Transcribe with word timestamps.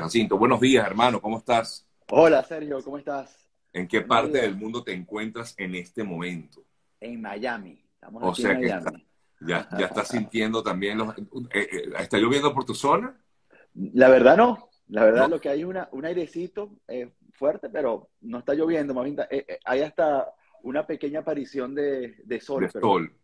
Jacinto, 0.00 0.38
buenos 0.38 0.60
días, 0.60 0.86
hermano, 0.86 1.20
¿cómo 1.20 1.38
estás? 1.38 1.86
Hola, 2.10 2.42
Sergio, 2.44 2.82
¿cómo 2.82 2.98
estás? 2.98 3.48
¿En 3.72 3.88
qué 3.88 4.02
parte 4.02 4.40
del 4.40 4.56
mundo 4.56 4.82
te 4.82 4.92
encuentras 4.92 5.54
en 5.58 5.74
este 5.74 6.02
momento? 6.04 6.64
En 7.00 7.20
Miami. 7.20 7.84
Estamos 7.94 8.22
o 8.24 8.34
sea 8.34 8.58
que 8.58 8.68
ya, 8.68 9.68
ya 9.78 9.86
estás 9.86 10.08
sintiendo 10.08 10.62
también 10.62 10.98
los... 10.98 11.16
Eh, 11.18 11.22
eh, 11.52 11.92
¿Está 11.98 12.18
lloviendo 12.18 12.52
por 12.54 12.64
tu 12.64 12.74
zona? 12.74 13.16
La 13.74 14.08
verdad 14.08 14.36
no. 14.36 14.68
La 14.88 15.04
verdad 15.04 15.28
lo 15.28 15.40
que 15.40 15.48
hay 15.48 15.60
es 15.60 15.66
una, 15.66 15.88
un 15.92 16.04
airecito 16.04 16.76
eh, 16.86 17.12
fuerte, 17.32 17.70
pero 17.70 18.10
no 18.20 18.38
está 18.38 18.54
lloviendo. 18.54 18.92
Más 18.92 19.04
bien, 19.04 19.16
hay 19.64 19.80
hasta 19.80 20.28
una 20.62 20.86
pequeña 20.86 21.20
aparición 21.20 21.74
de, 21.74 22.16
de 22.24 22.40
sol. 22.40 22.62
De 22.62 22.70
sol. 22.70 23.14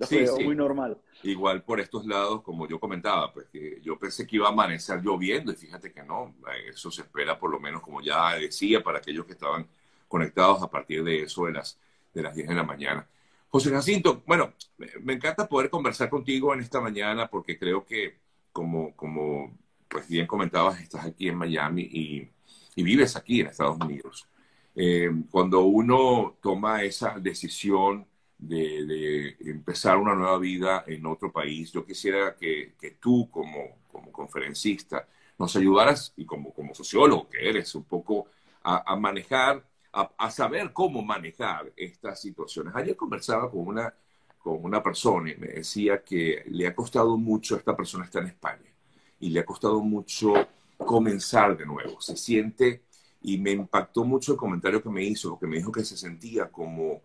Sí, 0.00 0.26
sí. 0.26 0.44
muy 0.44 0.56
normal. 0.56 0.98
Igual 1.22 1.62
por 1.62 1.80
estos 1.80 2.06
lados, 2.06 2.42
como 2.42 2.66
yo 2.68 2.80
comentaba, 2.80 3.32
pues 3.32 3.46
que 3.46 3.80
yo 3.82 3.98
pensé 3.98 4.26
que 4.26 4.36
iba 4.36 4.48
a 4.48 4.52
amanecer 4.52 5.00
lloviendo 5.02 5.52
y 5.52 5.56
fíjate 5.56 5.92
que 5.92 6.02
no, 6.02 6.34
eso 6.68 6.90
se 6.90 7.02
espera 7.02 7.38
por 7.38 7.50
lo 7.50 7.60
menos, 7.60 7.82
como 7.82 8.00
ya 8.00 8.34
decía, 8.34 8.82
para 8.82 8.98
aquellos 8.98 9.26
que 9.26 9.32
estaban 9.32 9.66
conectados 10.08 10.62
a 10.62 10.70
partir 10.70 11.02
de 11.04 11.22
eso 11.22 11.46
de 11.46 11.52
las, 11.52 11.78
de 12.12 12.22
las 12.22 12.34
10 12.34 12.48
de 12.48 12.54
la 12.54 12.64
mañana. 12.64 13.06
José 13.48 13.70
Jacinto, 13.70 14.22
bueno, 14.26 14.54
me 15.02 15.12
encanta 15.12 15.46
poder 15.46 15.68
conversar 15.68 16.08
contigo 16.08 16.54
en 16.54 16.60
esta 16.60 16.80
mañana 16.80 17.28
porque 17.28 17.58
creo 17.58 17.84
que, 17.84 18.18
como, 18.50 18.96
como 18.96 19.56
pues 19.88 20.08
bien 20.08 20.26
comentabas, 20.26 20.80
estás 20.80 21.04
aquí 21.04 21.28
en 21.28 21.36
Miami 21.36 21.82
y, 21.82 22.30
y 22.74 22.82
vives 22.82 23.14
aquí 23.14 23.40
en 23.40 23.48
Estados 23.48 23.78
Unidos. 23.78 24.26
Eh, 24.74 25.10
cuando 25.30 25.60
uno 25.64 26.38
toma 26.40 26.82
esa 26.82 27.18
decisión 27.18 28.06
de, 28.42 29.36
empezar 29.40 29.98
una 29.98 30.14
nueva 30.14 30.38
vida 30.38 30.84
en 30.86 31.06
otro 31.06 31.32
país, 31.32 31.72
yo 31.72 31.84
quisiera 31.84 32.34
que, 32.34 32.74
que 32.78 32.92
tú 32.92 33.28
como, 33.30 33.78
como, 33.90 34.10
conferencista 34.10 35.06
nos 35.38 35.54
ayudaras, 35.56 36.12
y 36.16 36.24
como, 36.24 36.52
como 36.52 36.74
sociólogo 36.74 37.28
que 37.28 37.48
eres, 37.48 37.74
un 37.74 37.84
poco 37.84 38.26
a, 38.62 38.94
manejar, 38.96 39.64
a, 39.92 40.30
saber 40.30 40.72
cómo 40.72 41.02
manejar 41.02 41.72
estas 41.76 42.20
situaciones. 42.20 42.74
Ayer 42.76 42.96
conversaba 42.96 43.50
con 43.50 43.66
una, 43.66 43.92
con 44.38 44.64
una 44.64 44.82
persona 44.82 45.32
y 45.32 45.36
me 45.36 45.48
decía 45.48 46.02
que 46.02 46.44
le 46.46 46.66
ha 46.66 46.74
costado 46.74 47.16
mucho, 47.16 47.56
esta 47.56 47.76
persona 47.76 48.04
está 48.04 48.20
en 48.20 48.28
España, 48.28 48.70
y 49.18 49.30
le 49.30 49.40
ha 49.40 49.46
costado 49.46 49.80
mucho 49.80 50.34
comenzar 50.76 51.56
de 51.56 51.66
nuevo. 51.66 52.00
Se 52.00 52.16
siente, 52.16 52.82
y 53.22 53.38
me 53.38 53.52
impactó 53.52 54.04
mucho 54.04 54.32
el 54.32 54.38
comentario 54.38 54.82
que 54.82 54.90
me 54.90 55.02
hizo, 55.04 55.38
que 55.38 55.46
me 55.46 55.56
dijo 55.56 55.72
que 55.72 55.84
se 55.84 55.96
sentía 55.96 56.50
como 56.50 57.02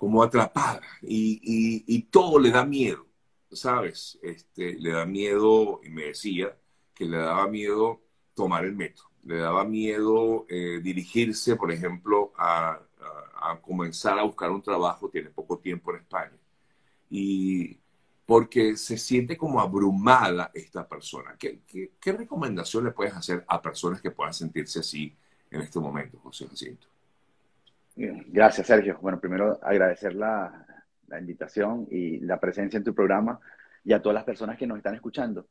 como 0.00 0.22
atrapada 0.22 0.80
y, 1.02 2.02
todo 2.10 2.38
le 2.38 2.50
da 2.50 2.64
miedo, 2.64 3.06
¿sabes? 3.52 4.18
Este, 4.22 4.72
le 4.78 4.92
da 4.92 5.04
miedo, 5.04 5.82
y 5.84 5.90
me 5.90 6.04
decía 6.06 6.56
que 6.94 7.04
le 7.04 7.18
daba 7.18 7.46
miedo 7.46 8.00
tomar 8.32 8.64
el 8.64 8.74
metro, 8.74 9.04
le 9.24 9.36
daba 9.36 9.62
miedo 9.64 10.46
eh, 10.48 10.80
dirigirse, 10.82 11.54
por 11.54 11.70
ejemplo, 11.70 12.32
a, 12.38 12.80
comenzar 13.60 14.18
a 14.18 14.22
buscar 14.22 14.50
un 14.50 14.62
trabajo, 14.62 15.10
tiene 15.10 15.28
poco 15.28 15.58
tiempo 15.58 15.90
en 15.92 16.00
España, 16.00 16.38
y 17.10 17.78
porque 18.24 18.78
se 18.78 18.96
siente 18.96 19.36
como 19.36 19.60
abrumada 19.60 20.50
esta 20.54 20.88
persona. 20.88 21.36
¿Qué, 21.38 21.60
qué 22.00 22.12
recomendación 22.12 22.84
le 22.84 22.92
puedes 22.92 23.14
hacer 23.14 23.44
a 23.46 23.60
personas 23.60 24.00
que 24.00 24.10
puedan 24.10 24.32
sentirse 24.32 24.80
así 24.80 25.14
en 25.50 25.60
este 25.60 25.78
momento, 25.78 26.18
José 26.20 26.48
Jacinto? 26.48 26.86
Gracias, 27.96 28.66
Sergio. 28.66 28.98
Bueno, 29.00 29.20
primero 29.20 29.58
agradecer 29.62 30.14
la, 30.14 30.66
invitación 31.18 31.88
y 31.90 32.20
la 32.20 32.38
presencia 32.38 32.76
en 32.76 32.84
tu 32.84 32.94
programa 32.94 33.40
y 33.82 33.92
a 33.92 34.00
todas 34.00 34.14
las 34.14 34.24
personas 34.24 34.56
que 34.56 34.66
nos 34.66 34.78
están 34.78 34.94
escuchando. 34.94 35.48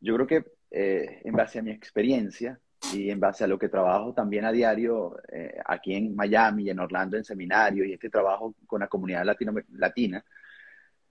Yo 0.00 0.14
creo 0.14 0.26
que 0.26 0.44
eh, 0.70 1.20
en 1.22 1.34
base 1.34 1.58
a 1.58 1.62
mi 1.62 1.70
experiencia 1.70 2.58
y 2.94 3.10
en 3.10 3.20
base 3.20 3.44
a 3.44 3.46
lo 3.46 3.58
que 3.58 3.68
trabajo 3.68 4.14
también 4.14 4.46
a 4.46 4.52
diario 4.52 5.18
eh, 5.30 5.60
aquí 5.66 5.94
en 5.94 6.16
Miami 6.16 6.64
y 6.64 6.70
en 6.70 6.80
Orlando 6.80 7.18
en 7.18 7.24
seminarios 7.24 7.86
y 7.86 7.92
este 7.92 8.08
trabajo 8.08 8.54
con 8.66 8.80
la 8.80 8.88
comunidad 8.88 9.24
latino, 9.24 9.52
latina, 9.72 10.24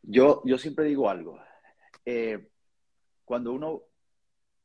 yo, 0.02 0.42
yo 0.46 0.58
siempre 0.58 0.86
digo 0.86 1.10
algo. 1.10 1.40
Eh, 2.04 2.50
cuando 3.24 3.54
uno 3.54 3.84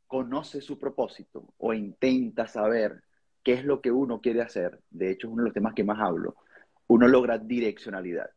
conoce 0.06 0.60
su 0.60 0.78
propósito 0.78 1.52
o 1.58 1.74
intenta 1.74 2.46
saber 2.46 3.02
qué 3.46 3.52
es 3.52 3.64
lo 3.64 3.80
que 3.80 3.92
uno 3.92 4.20
quiere 4.20 4.42
hacer, 4.42 4.80
de 4.90 5.08
hecho 5.08 5.28
es 5.28 5.32
uno 5.32 5.44
de 5.44 5.50
los 5.50 5.54
temas 5.54 5.72
que 5.72 5.84
más 5.84 6.00
hablo, 6.00 6.34
uno 6.88 7.06
logra 7.06 7.38
direccionalidad. 7.38 8.28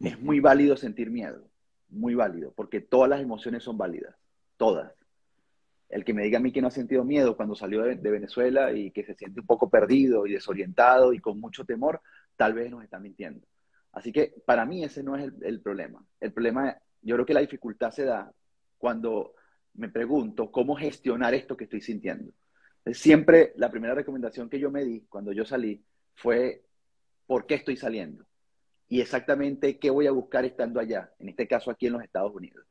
Es 0.00 0.18
muy 0.18 0.40
válido 0.40 0.74
sentir 0.78 1.10
miedo, 1.10 1.50
muy 1.90 2.14
válido, 2.14 2.50
porque 2.56 2.80
todas 2.80 3.10
las 3.10 3.20
emociones 3.20 3.62
son 3.62 3.76
válidas, 3.76 4.16
todas. 4.56 4.90
El 5.90 6.02
que 6.02 6.14
me 6.14 6.22
diga 6.22 6.38
a 6.38 6.40
mí 6.40 6.50
que 6.50 6.62
no 6.62 6.68
ha 6.68 6.70
sentido 6.70 7.04
miedo 7.04 7.36
cuando 7.36 7.54
salió 7.54 7.82
de, 7.82 7.96
Venezuela 7.96 8.72
y 8.72 8.90
que 8.90 9.04
se 9.04 9.14
siente 9.14 9.38
un 9.38 9.46
poco 9.46 9.68
perdido 9.68 10.26
y 10.26 10.32
desorientado 10.32 11.12
y 11.12 11.18
con 11.18 11.38
mucho 11.38 11.66
temor, 11.66 12.00
tal 12.34 12.54
vez 12.54 12.70
nos 12.70 12.82
está 12.82 12.98
mintiendo. 12.98 13.46
Así 13.92 14.12
que 14.12 14.34
para 14.46 14.64
mí 14.64 14.82
ese 14.82 15.02
no 15.02 15.14
es 15.14 15.24
el, 15.24 15.34
el 15.42 15.60
problema. 15.60 16.02
El 16.20 16.32
problema, 16.32 16.74
yo 17.02 17.16
creo 17.16 17.26
que 17.26 17.34
la 17.34 17.40
dificultad 17.40 17.90
se 17.90 18.06
da 18.06 18.32
cuando 18.78 19.34
me 19.74 19.90
pregunto 19.90 20.50
cómo 20.50 20.74
gestionar 20.74 21.34
esto 21.34 21.54
que 21.54 21.64
estoy 21.64 21.82
sintiendo. 21.82 22.32
Siempre 22.92 23.52
la 23.56 23.70
primera 23.70 23.94
recomendación 23.94 24.50
que 24.50 24.58
yo 24.58 24.70
me 24.70 24.84
di 24.84 25.06
cuando 25.08 25.32
yo 25.32 25.44
salí 25.44 25.82
fue, 26.14 26.64
¿por 27.26 27.46
qué 27.46 27.54
estoy 27.54 27.76
saliendo? 27.76 28.24
Y 28.88 29.00
exactamente 29.00 29.78
qué 29.78 29.90
voy 29.90 30.06
a 30.06 30.12
buscar 30.12 30.44
estando 30.44 30.78
allá, 30.80 31.10
en 31.18 31.30
este 31.30 31.48
caso 31.48 31.70
aquí 31.70 31.86
en 31.86 31.94
los 31.94 32.02
Estados 32.02 32.34
Unidos. 32.34 32.66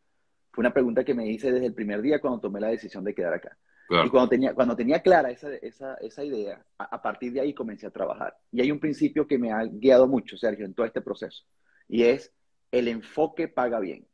Fue 0.52 0.62
una 0.62 0.74
pregunta 0.74 1.04
que 1.04 1.16
me 1.16 1.28
hice 1.28 1.52
desde 1.52 1.66
el 1.66 1.74
primer 1.74 2.02
día 2.02 2.22
cuando 2.22 2.40
tomé 2.40 2.60
la 2.60 2.68
decisión 2.68 3.04
de 3.04 3.16
quedar 3.16 3.34
acá. 3.34 3.58
Y 3.90 4.10
cuando 4.10 4.30
tenía, 4.30 4.54
cuando 4.54 4.76
tenía 4.76 5.02
clara 5.02 5.30
esa, 5.30 5.54
esa, 5.56 5.96
esa 5.96 6.24
idea, 6.24 6.64
a, 6.78 6.96
a, 6.96 7.02
partir 7.02 7.34
de 7.34 7.42
ahí 7.42 7.54
comencé 7.54 7.86
a 7.86 7.92
trabajar. 7.92 8.36
Y 8.52 8.62
hay 8.62 8.72
un 8.72 8.80
principio 8.80 9.28
que 9.28 9.38
me 9.38 9.52
ha 9.52 9.64
guiado 9.66 10.08
mucho, 10.08 10.38
Sergio, 10.38 10.66
en 10.66 10.74
todo 10.74 10.86
este 10.86 11.02
proceso. 11.02 11.44
Y 11.88 12.04
es, 12.04 12.32
el 12.72 12.88
enfoque 12.88 13.48
paga 13.48 13.80
bien. 13.80 14.08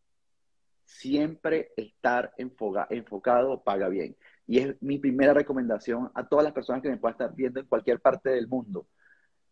Siempre 0.86 1.72
estar 1.78 2.34
enfocado 2.38 3.64
paga 3.64 3.90
bien. 3.90 4.18
Y 4.50 4.58
es 4.58 4.82
mi 4.82 4.98
primera 4.98 5.32
recomendación 5.32 6.10
a 6.16 6.28
todas 6.28 6.44
las 6.44 6.54
personas 6.54 6.82
que 6.82 6.90
me 6.90 6.98
puedan 6.98 7.14
estar 7.14 7.36
viendo 7.36 7.60
en 7.60 7.68
cualquier 7.68 8.00
parte 8.00 8.32
del 8.32 8.48
mundo. 8.48 8.88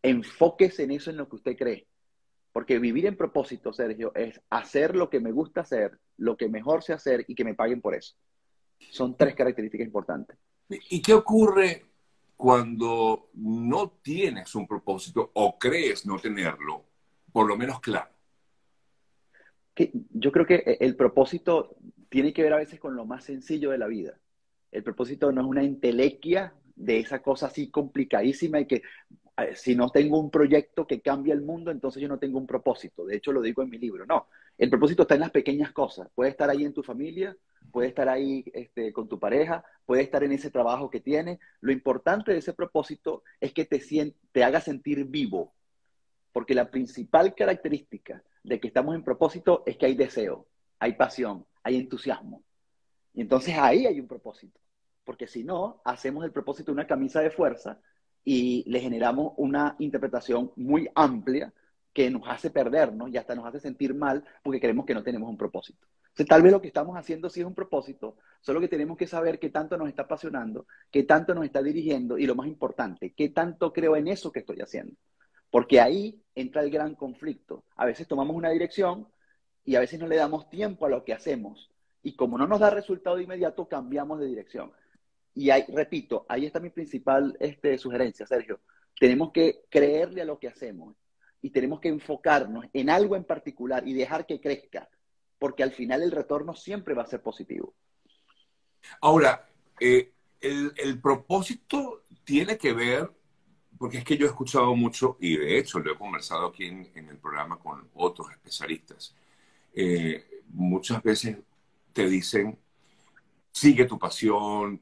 Enfóquese 0.01 0.85
en 0.85 0.91
eso, 0.91 1.11
en 1.11 1.17
lo 1.17 1.29
que 1.29 1.35
usted 1.35 1.55
cree. 1.55 1.85
Porque 2.51 2.79
vivir 2.79 3.05
en 3.05 3.15
propósito, 3.15 3.71
Sergio, 3.71 4.11
es 4.15 4.41
hacer 4.49 4.95
lo 4.95 5.07
que 5.11 5.19
me 5.19 5.31
gusta 5.31 5.61
hacer, 5.61 5.99
lo 6.17 6.35
que 6.35 6.49
mejor 6.49 6.81
sé 6.81 6.93
hacer 6.93 7.23
y 7.27 7.35
que 7.35 7.43
me 7.43 7.53
paguen 7.53 7.79
por 7.79 7.93
eso. 7.93 8.15
Son 8.89 9.15
tres 9.15 9.35
características 9.35 9.85
importantes. 9.85 10.35
¿Y 10.67 10.99
qué 10.99 11.13
ocurre 11.13 11.85
cuando 12.35 13.29
no 13.35 13.99
tienes 14.01 14.55
un 14.55 14.65
propósito 14.65 15.29
o 15.35 15.59
crees 15.59 16.07
no 16.07 16.17
tenerlo, 16.17 16.85
por 17.31 17.47
lo 17.47 17.55
menos 17.55 17.79
claro? 17.81 18.09
yo 20.09 20.31
creo 20.31 20.47
que 20.47 20.77
el 20.79 20.95
propósito 20.95 21.75
tiene 22.09 22.33
que 22.33 22.41
ver 22.41 22.53
a 22.53 22.57
veces 22.57 22.79
con 22.79 22.95
lo 22.95 23.05
más 23.05 23.25
sencillo 23.25 23.69
de 23.69 23.77
la 23.77 23.85
vida. 23.85 24.17
El 24.71 24.83
propósito 24.83 25.31
no 25.31 25.41
es 25.41 25.47
una 25.47 25.63
entelequia 25.63 26.53
de 26.75 26.99
esa 26.99 27.19
cosa 27.19 27.47
así 27.47 27.69
complicadísima 27.69 28.59
y 28.59 28.65
que 28.65 28.83
eh, 29.37 29.55
si 29.55 29.75
no 29.75 29.89
tengo 29.89 30.19
un 30.19 30.31
proyecto 30.31 30.87
que 30.87 31.01
cambie 31.01 31.33
el 31.33 31.41
mundo, 31.41 31.71
entonces 31.71 32.01
yo 32.01 32.07
no 32.07 32.19
tengo 32.19 32.37
un 32.37 32.47
propósito. 32.47 33.05
De 33.05 33.17
hecho, 33.17 33.31
lo 33.31 33.41
digo 33.41 33.61
en 33.61 33.69
mi 33.69 33.77
libro. 33.77 34.05
No, 34.05 34.27
el 34.57 34.69
propósito 34.69 35.03
está 35.03 35.15
en 35.15 35.21
las 35.21 35.31
pequeñas 35.31 35.71
cosas. 35.71 36.09
Puede 36.15 36.31
estar 36.31 36.49
ahí 36.49 36.65
en 36.65 36.73
tu 36.73 36.83
familia, 36.83 37.37
puede 37.71 37.89
estar 37.89 38.09
ahí 38.09 38.43
este, 38.53 38.91
con 38.91 39.07
tu 39.07 39.19
pareja, 39.19 39.63
puede 39.85 40.01
estar 40.01 40.23
en 40.23 40.31
ese 40.31 40.49
trabajo 40.49 40.89
que 40.89 40.99
tienes. 40.99 41.39
Lo 41.61 41.71
importante 41.71 42.31
de 42.31 42.39
ese 42.39 42.53
propósito 42.53 43.23
es 43.39 43.53
que 43.53 43.65
te, 43.65 43.81
te 44.31 44.43
haga 44.43 44.61
sentir 44.61 45.05
vivo. 45.05 45.53
Porque 46.31 46.55
la 46.55 46.69
principal 46.69 47.35
característica 47.35 48.23
de 48.43 48.59
que 48.59 48.67
estamos 48.67 48.95
en 48.95 49.03
propósito 49.03 49.63
es 49.65 49.77
que 49.77 49.87
hay 49.87 49.95
deseo, 49.95 50.47
hay 50.79 50.93
pasión, 50.93 51.45
hay 51.63 51.75
entusiasmo. 51.77 52.43
Y 53.17 53.21
entonces 53.21 53.55
ahí 53.57 53.87
hay 53.87 53.99
un 53.99 54.07
propósito. 54.07 54.59
Porque 55.03 55.25
si 55.25 55.43
no, 55.43 55.81
hacemos 55.83 56.23
el 56.23 56.31
propósito 56.31 56.71
una 56.71 56.85
camisa 56.85 57.19
de 57.19 57.31
fuerza 57.31 57.81
y 58.23 58.63
le 58.69 58.79
generamos 58.79 59.33
una 59.37 59.75
interpretación 59.79 60.51
muy 60.55 60.87
amplia 60.93 61.51
que 61.91 62.11
nos 62.11 62.21
hace 62.27 62.51
perdernos 62.51 63.09
y 63.09 63.17
hasta 63.17 63.33
nos 63.33 63.47
hace 63.47 63.59
sentir 63.59 63.95
mal 63.95 64.23
porque 64.43 64.59
creemos 64.59 64.85
que 64.85 64.93
no 64.93 65.01
tenemos 65.01 65.27
un 65.31 65.35
propósito. 65.35 65.87
Entonces, 66.09 66.27
tal 66.27 66.43
vez 66.43 66.51
lo 66.51 66.61
que 66.61 66.67
estamos 66.67 66.95
haciendo 66.95 67.27
sí 67.31 67.39
es 67.39 67.47
un 67.47 67.55
propósito, 67.55 68.17
solo 68.39 68.59
que 68.59 68.67
tenemos 68.67 68.95
que 68.95 69.07
saber 69.07 69.39
qué 69.39 69.49
tanto 69.49 69.77
nos 69.77 69.89
está 69.89 70.03
apasionando, 70.03 70.67
qué 70.91 71.01
tanto 71.01 71.33
nos 71.33 71.45
está 71.45 71.63
dirigiendo 71.63 72.19
y 72.19 72.27
lo 72.27 72.35
más 72.35 72.45
importante, 72.45 73.15
qué 73.17 73.29
tanto 73.29 73.73
creo 73.73 73.95
en 73.95 74.09
eso 74.09 74.31
que 74.31 74.41
estoy 74.41 74.61
haciendo. 74.61 74.93
Porque 75.49 75.81
ahí 75.81 76.21
entra 76.35 76.61
el 76.61 76.69
gran 76.69 76.93
conflicto. 76.93 77.63
A 77.77 77.87
veces 77.87 78.07
tomamos 78.07 78.35
una 78.35 78.51
dirección 78.51 79.07
y 79.65 79.73
a 79.73 79.79
veces 79.79 79.99
no 79.99 80.05
le 80.05 80.17
damos 80.17 80.51
tiempo 80.51 80.85
a 80.85 80.89
lo 80.89 81.03
que 81.03 81.13
hacemos 81.13 81.71
y 82.07 82.15
como 82.15 82.37
no 82.37 82.47
nos 82.47 82.61
da 82.61 82.69
resultado 82.69 83.17
de 83.17 83.23
inmediato, 83.23 83.67
cambiamos 83.67 84.21
de 84.21 84.27
dirección. 84.27 84.71
Y 85.35 85.49
ahí, 85.49 85.65
repito, 85.67 86.25
ahí 86.29 86.45
está 86.45 86.61
mi 86.61 86.69
principal 86.69 87.35
este, 87.37 87.77
sugerencia, 87.77 88.25
Sergio. 88.25 88.61
Tenemos 88.97 89.33
que 89.33 89.65
creerle 89.69 90.21
a 90.21 90.25
lo 90.25 90.39
que 90.39 90.47
hacemos 90.47 90.95
y 91.41 91.49
tenemos 91.49 91.81
que 91.81 91.89
enfocarnos 91.89 92.63
en 92.71 92.89
algo 92.89 93.17
en 93.17 93.25
particular 93.25 93.85
y 93.85 93.93
dejar 93.93 94.25
que 94.25 94.39
crezca, 94.39 94.87
porque 95.37 95.63
al 95.63 95.73
final 95.73 96.01
el 96.01 96.11
retorno 96.11 96.55
siempre 96.55 96.93
va 96.93 97.03
a 97.03 97.07
ser 97.07 97.21
positivo. 97.21 97.73
Ahora, 99.01 99.45
eh, 99.77 100.13
el, 100.39 100.71
el, 100.77 101.01
propósito 101.01 102.03
tiene 102.23 102.57
que 102.57 102.71
ver, 102.71 103.11
porque 103.77 103.97
es 103.97 104.05
que 104.05 104.15
yo 104.15 104.27
he 104.27 104.29
escuchado 104.29 104.73
mucho, 104.77 105.17
y 105.19 105.35
de 105.35 105.59
hecho 105.59 105.79
lo 105.79 105.91
he 105.91 105.97
conversado 105.97 106.47
aquí 106.47 106.67
en, 106.67 106.89
en 106.95 107.09
el 107.09 107.17
programa 107.17 107.59
con 107.59 107.89
otros 107.95 108.31
especialistas, 108.31 109.13
eh, 109.75 110.25
muchas 110.53 111.03
veces 111.03 111.37
te 111.97 112.07
dicen, 112.07 112.55
sigue 113.51 113.85
tu 113.85 113.97
pasión, 113.97 114.79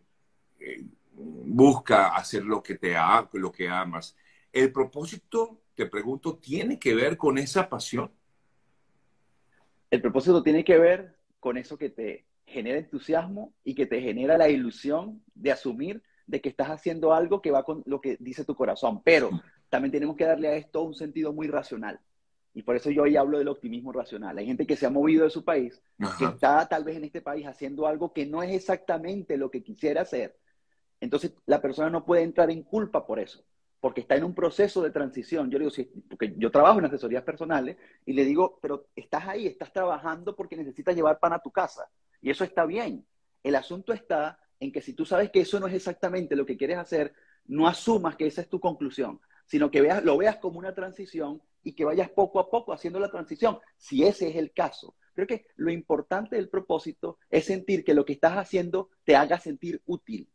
eh, 0.59 0.83
busca 1.13 2.13
hacer 2.13 2.43
lo 2.43 2.61
que 2.61 2.75
te 2.75 2.93
ha, 2.97 3.25
lo 3.31 3.53
que 3.53 3.69
amas. 3.69 4.17
El 4.51 4.73
propósito, 4.73 5.61
te 5.75 5.85
pregunto, 5.85 6.35
¿tiene 6.35 6.77
que 6.77 6.93
ver 6.93 7.15
con 7.15 7.37
esa 7.37 7.69
pasión? 7.69 8.11
El 9.89 10.01
propósito 10.01 10.43
tiene 10.43 10.65
que 10.65 10.77
ver 10.77 11.15
con 11.39 11.57
eso 11.57 11.77
que 11.77 11.89
te 11.89 12.25
genera 12.45 12.79
entusiasmo 12.79 13.53
y 13.63 13.75
que 13.75 13.85
te 13.85 14.01
genera 14.01 14.37
la 14.37 14.49
ilusión 14.49 15.23
de 15.33 15.53
asumir 15.53 16.03
de 16.27 16.41
que 16.41 16.49
estás 16.49 16.67
haciendo 16.67 17.13
algo 17.13 17.41
que 17.41 17.51
va 17.51 17.63
con 17.63 17.81
lo 17.85 18.01
que 18.01 18.17
dice 18.19 18.43
tu 18.43 18.55
corazón. 18.55 19.01
Pero 19.05 19.29
también 19.69 19.93
tenemos 19.93 20.17
que 20.17 20.25
darle 20.25 20.49
a 20.49 20.55
esto 20.57 20.81
un 20.81 20.95
sentido 20.95 21.31
muy 21.31 21.47
racional. 21.47 21.97
Y 22.55 22.63
por 22.63 22.77
eso 22.77 22.89
yo 22.89 23.03
hoy 23.03 23.17
hablo 23.17 23.37
del 23.37 23.49
optimismo 23.49 23.91
racional. 23.91 24.37
Hay 24.37 24.45
gente 24.45 24.65
que 24.65 24.77
se 24.77 24.85
ha 24.85 24.89
movido 24.89 25.25
de 25.25 25.29
su 25.29 25.43
país, 25.43 25.83
que 26.17 26.23
está 26.23 26.65
tal 26.69 26.85
vez 26.85 26.95
en 26.95 27.03
este 27.03 27.21
país 27.21 27.45
haciendo 27.45 27.85
algo 27.85 28.13
que 28.13 28.25
no 28.25 28.41
es 28.41 28.55
exactamente 28.55 29.35
lo 29.35 29.51
que 29.51 29.61
quisiera 29.61 30.03
hacer. 30.03 30.39
Entonces 31.01 31.33
la 31.45 31.61
persona 31.61 31.89
no 31.89 32.05
puede 32.05 32.23
entrar 32.23 32.49
en 32.49 32.63
culpa 32.63 33.05
por 33.05 33.19
eso, 33.19 33.43
porque 33.81 33.99
está 33.99 34.15
en 34.15 34.23
un 34.23 34.33
proceso 34.33 34.81
de 34.81 34.91
transición. 34.91 35.51
Yo 35.51 35.59
digo, 35.59 35.69
sí, 35.69 35.91
porque 36.09 36.33
yo 36.37 36.49
trabajo 36.49 36.79
en 36.79 36.85
asesorías 36.85 37.23
personales 37.23 37.75
y 38.05 38.13
le 38.13 38.23
digo, 38.23 38.57
pero 38.61 38.87
estás 38.95 39.27
ahí, 39.27 39.47
estás 39.47 39.73
trabajando 39.73 40.33
porque 40.33 40.55
necesitas 40.55 40.95
llevar 40.95 41.19
pan 41.19 41.33
a 41.33 41.39
tu 41.39 41.51
casa. 41.51 41.89
Y 42.21 42.29
eso 42.29 42.45
está 42.45 42.65
bien. 42.65 43.05
El 43.43 43.55
asunto 43.55 43.91
está 43.91 44.39
en 44.61 44.71
que 44.71 44.81
si 44.81 44.93
tú 44.93 45.05
sabes 45.05 45.29
que 45.29 45.41
eso 45.41 45.59
no 45.59 45.67
es 45.67 45.73
exactamente 45.73 46.37
lo 46.37 46.45
que 46.45 46.55
quieres 46.55 46.77
hacer, 46.77 47.13
no 47.47 47.67
asumas 47.67 48.15
que 48.15 48.27
esa 48.27 48.39
es 48.39 48.47
tu 48.47 48.61
conclusión, 48.61 49.19
sino 49.45 49.69
que 49.69 49.81
veas, 49.81 50.05
lo 50.05 50.17
veas 50.17 50.37
como 50.37 50.57
una 50.57 50.73
transición 50.73 51.41
y 51.65 51.73
que 51.73 51.83
vayas 51.83 52.09
poco 52.11 52.39
a 52.39 52.49
poco 52.49 52.71
haciendo 52.71 52.99
la 52.99 53.11
transición, 53.11 53.59
si 53.75 54.03
ese 54.03 54.29
es 54.29 54.35
el 54.37 54.53
caso. 54.53 54.95
Creo 55.13 55.27
que 55.27 55.47
lo 55.55 55.71
importante 55.71 56.35
del 56.35 56.47
propósito 56.47 57.17
es 57.29 57.45
sentir 57.45 57.83
que 57.83 57.95
lo 57.95 58.05
que 58.05 58.13
estás 58.13 58.33
haciendo 58.33 58.91
te 59.03 59.15
haga 59.15 59.39
sentir 59.39 59.81
útil. 59.85 60.29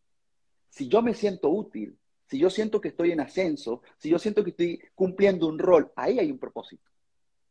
Si 0.69 0.89
yo 0.89 1.03
me 1.03 1.15
siento 1.15 1.49
útil, 1.49 1.97
si 2.27 2.39
yo 2.39 2.51
siento 2.51 2.81
que 2.81 2.89
estoy 2.89 3.13
en 3.13 3.21
ascenso, 3.21 3.83
si 3.97 4.11
yo 4.11 4.19
siento 4.19 4.43
que 4.43 4.51
estoy 4.51 4.81
cumpliendo 4.95 5.47
un 5.47 5.59
rol, 5.59 5.93
ahí 5.95 6.19
hay 6.19 6.31
un 6.31 6.39
propósito. 6.39 6.91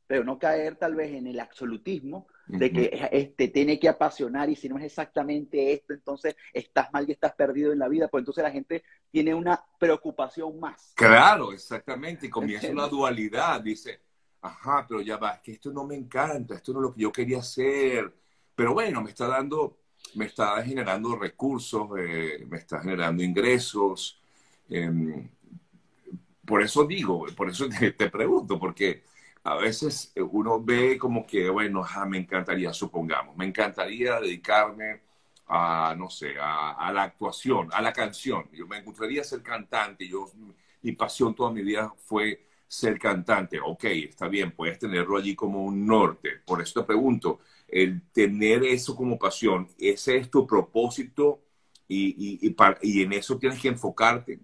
Pero 0.10 0.24
no 0.24 0.40
caer 0.40 0.76
tal 0.76 0.96
vez 0.96 1.14
en 1.14 1.28
el 1.28 1.40
absolutismo 1.40 2.26
de 2.48 2.72
que 2.72 3.10
este, 3.12 3.50
tiene 3.50 3.80
que 3.80 3.88
apasionar 3.88 4.50
y 4.50 4.56
si 4.56 4.68
no 4.68 4.80
es 4.80 4.86
exactamente 4.86 5.72
esto, 5.72 5.94
entonces 5.94 6.36
estás 6.52 6.92
mal 6.92 7.08
y 7.08 7.12
estás 7.12 7.36
perdido 7.36 7.72
en 7.72 7.78
la 7.78 7.88
vida, 7.88 8.08
pues 8.08 8.24
entonces 8.24 8.44
la 8.44 8.50
gente 8.50 8.84
tiene 9.12 9.36
una 9.36 9.64
preocupación 9.78 10.60
más. 10.60 10.94
Claro, 10.96 11.54
exactamente, 11.54 12.26
y 12.26 12.30
comienza 12.32 12.72
una 12.72 12.88
dualidad, 12.88 13.62
dice, 13.62 14.00
ajá, 14.42 14.84
pero 14.90 15.00
ya 15.02 15.18
va, 15.18 15.34
es 15.34 15.42
que 15.42 15.52
esto 15.52 15.72
no 15.72 15.86
me 15.86 15.96
encanta, 15.96 16.56
esto 16.56 16.74
no 16.74 16.80
es 16.80 16.84
lo 16.86 16.94
que 16.96 17.02
yo 17.02 17.12
quería 17.12 17.38
hacer, 17.38 18.12
pero 18.56 18.74
bueno, 18.74 19.04
me 19.04 19.12
está 19.12 19.28
dando, 19.28 19.78
me 20.16 20.26
está 20.26 20.60
generando 20.64 21.16
recursos, 21.16 21.88
eh, 22.00 22.48
me 22.50 22.58
está 22.58 22.80
generando 22.80 23.22
ingresos. 23.22 24.20
Em, 24.68 25.30
por 26.44 26.64
eso 26.64 26.84
digo, 26.84 27.28
por 27.38 27.48
eso 27.48 27.68
te 27.96 28.10
pregunto, 28.10 28.60
porque 28.60 29.04
a 29.44 29.56
veces 29.56 30.12
eh, 30.16 30.22
uno 30.22 30.62
ve 30.62 30.98
como 30.98 31.26
que, 31.26 31.50
bueno, 31.50 31.86
me 32.08 32.18
encantaría, 32.18 32.74
supongamos, 32.74 33.36
me 33.38 33.46
encantaría 33.46 34.20
dedicarme 34.20 35.02
a, 35.48 35.96
no 35.98 36.10
sé, 36.10 36.36
a, 36.40 36.92
la 36.94 37.04
actuación, 37.04 37.70
a 37.72 37.82
la 37.82 37.92
canción. 37.92 38.48
Yo 38.54 38.68
me 38.68 38.82
gustaría 38.82 39.24
ser 39.24 39.42
cantante. 39.42 40.08
Yo, 40.08 40.30
mi 40.84 40.92
pasión 40.92 41.34
toda 41.34 41.52
mi 41.52 41.64
vida 41.64 41.92
fue 41.98 42.46
ser 42.68 43.00
cantante. 43.00 43.60
Ok, 43.60 43.86
está 43.86 44.28
bien, 44.28 44.52
puedes 44.52 44.78
tenerlo 44.78 45.18
allí 45.18 45.36
como 45.36 45.64
un 45.64 45.88
norte. 45.88 46.42
Por 46.46 46.62
eso 46.62 46.82
te 46.82 46.86
pregunto, 46.86 47.40
el 47.68 48.04
tener 48.12 48.64
eso 48.64 48.96
como 48.96 49.18
pasión, 49.18 49.68
¿ese 49.80 50.18
es 50.18 50.30
tu 50.30 50.46
propósito? 50.46 51.42
Y, 51.88 52.40
y, 52.44 52.56
y, 52.84 53.02
en 53.02 53.14
eso 53.14 53.40
tienes 53.40 53.60
que 53.60 53.70
enfocarte. 53.70 54.40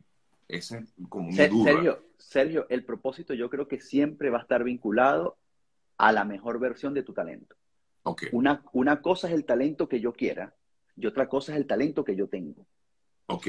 Esa 0.48 0.80
es 0.80 0.92
como 1.08 1.30
mi 1.30 1.48
duda. 1.48 1.72
Sergio, 1.72 2.05
el 2.70 2.86
propósito 2.86 3.34
yo 3.34 3.50
creo 3.50 3.68
que 3.68 3.80
siempre 3.80 4.30
va 4.30 4.40
a 4.40 4.42
estar 4.42 4.64
vinculado 4.64 5.38
a 5.98 6.12
la 6.12 6.26
mejor 6.26 6.60
versión 6.60 6.94
de 6.94 7.04
tu 7.04 7.14
talento. 7.14 7.56
Okay. 8.04 8.30
Una, 8.32 8.64
una 8.74 9.02
cosa 9.02 9.28
es 9.28 9.34
el 9.34 9.46
talento 9.46 9.88
que 9.90 10.00
yo 10.00 10.14
quiera 10.14 10.54
y 10.96 11.08
otra 11.08 11.28
cosa 11.28 11.54
es 11.54 11.58
el 11.58 11.68
talento 11.68 12.04
que 12.04 12.16
yo 12.16 12.28
tengo. 12.28 12.66
Ok. 13.28 13.48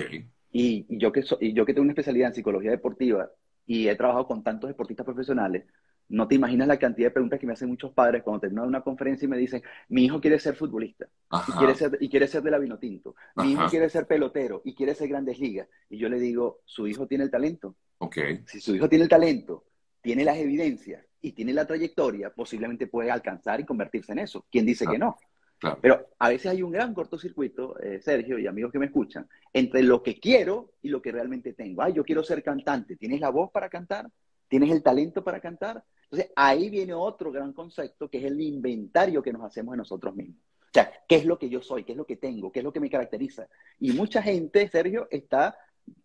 Y, 0.53 0.87
yo, 0.99 1.13
que 1.13 1.23
y 1.41 1.53
yo 1.53 1.67
que 1.67 1.75
tengo 1.75 1.83
una 1.83 1.93
especialidad 1.93 2.29
en 2.29 2.35
psicología 2.35 2.71
deportiva 2.71 3.31
y 3.67 3.89
he 3.89 3.97
trabajado 3.97 4.27
con 4.27 4.43
tantos 4.43 4.69
deportistas 4.69 5.05
profesionales, 5.05 5.65
no 6.09 6.29
te 6.29 6.37
imaginas 6.37 6.69
la 6.69 6.79
cantidad 6.79 7.09
de 7.09 7.13
preguntas 7.13 7.41
que 7.41 7.47
me 7.47 7.53
hacen 7.53 7.69
muchos 7.69 7.93
padres 7.93 8.23
cuando 8.23 8.41
terminan 8.41 8.69
una 8.69 8.81
conferencia 8.81 9.27
y 9.27 9.29
me 9.29 9.37
dicen, 9.37 9.63
mi 9.89 10.05
hijo 10.05 10.21
quiere 10.21 10.39
ser 10.39 10.55
futbolista 10.55 11.09
y 11.49 11.53
quiere 11.53 11.75
ser, 11.75 11.99
y 12.01 12.09
quiere 12.09 12.29
ser 12.29 12.43
de 12.43 12.51
la 12.53 12.59
Vinotinto, 12.59 13.17
mi 13.35 13.53
hijo 13.53 13.67
quiere 13.69 13.91
ser 13.91 14.07
pelotero 14.07 14.63
y 14.65 14.75
quiere 14.75 14.95
ser 14.95 15.09
grandes 15.09 15.39
ligas. 15.39 15.69
Y 15.91 15.99
yo 15.99 16.09
le 16.09 16.21
digo, 16.21 16.61
¿su 16.65 16.87
hijo 16.87 17.07
tiene 17.07 17.25
el 17.25 17.31
talento? 17.31 17.75
Okay. 17.99 18.43
Si 18.47 18.61
su 18.61 18.75
hijo 18.75 18.89
tiene 18.89 19.05
el 19.05 19.09
talento, 19.09 19.65
tiene 20.01 20.25
las 20.25 20.37
evidencias 20.37 21.05
y 21.21 21.33
tiene 21.33 21.53
la 21.53 21.67
trayectoria, 21.67 22.31
posiblemente 22.31 22.87
puede 22.87 23.11
alcanzar 23.11 23.61
y 23.61 23.65
convertirse 23.65 24.13
en 24.13 24.21
eso. 24.21 24.47
¿Quién 24.51 24.67
dice 24.67 24.87
que 24.87 24.99
no? 24.99 25.17
Claro. 25.59 25.79
Pero 25.81 26.07
a 26.19 26.29
veces 26.29 26.53
hay 26.53 26.63
un 26.63 26.71
gran 26.71 26.93
cortocircuito, 26.93 27.79
eh, 27.81 28.01
Sergio 28.01 28.39
y 28.39 28.47
amigos 28.47 28.71
que 28.71 28.79
me 28.79 28.87
escuchan, 28.87 29.27
entre 29.53 29.83
lo 29.83 30.03
que 30.03 30.21
quiero 30.21 30.75
y 30.83 30.91
lo 30.91 31.01
que 31.01 31.13
realmente 31.13 31.55
tengo. 31.55 31.83
Ay, 31.83 31.95
yo 31.95 32.05
quiero 32.05 32.23
ser 32.23 32.43
cantante. 32.43 32.97
¿Tienes 32.97 33.21
la 33.21 33.31
voz 33.31 33.51
para 33.51 33.71
cantar? 33.71 34.09
¿Tienes 34.49 34.71
el 34.71 34.83
talento 34.83 35.25
para 35.25 35.41
cantar? 35.41 35.83
Entonces, 36.05 36.31
ahí 36.37 36.71
viene 36.71 36.93
otro 36.93 37.33
gran 37.33 37.53
concepto 37.53 38.09
que 38.09 38.19
es 38.19 38.25
el 38.25 38.41
inventario 38.41 39.23
que 39.23 39.33
nos 39.33 39.43
hacemos 39.43 39.73
de 39.73 39.79
nosotros 39.79 40.15
mismos. 40.15 40.39
O 40.61 40.73
sea, 40.73 40.93
¿qué 41.09 41.17
es 41.17 41.25
lo 41.25 41.39
que 41.39 41.49
yo 41.49 41.63
soy? 41.63 41.85
¿Qué 41.85 41.93
es 41.93 41.99
lo 41.99 42.07
que 42.07 42.17
tengo? 42.17 42.53
¿Qué 42.53 42.61
es 42.61 42.65
lo 42.65 42.73
que 42.73 42.81
me 42.81 42.91
caracteriza? 42.91 43.49
Y 43.81 43.93
mucha 43.93 44.23
gente, 44.23 44.69
Sergio, 44.69 45.09
está, 45.11 45.57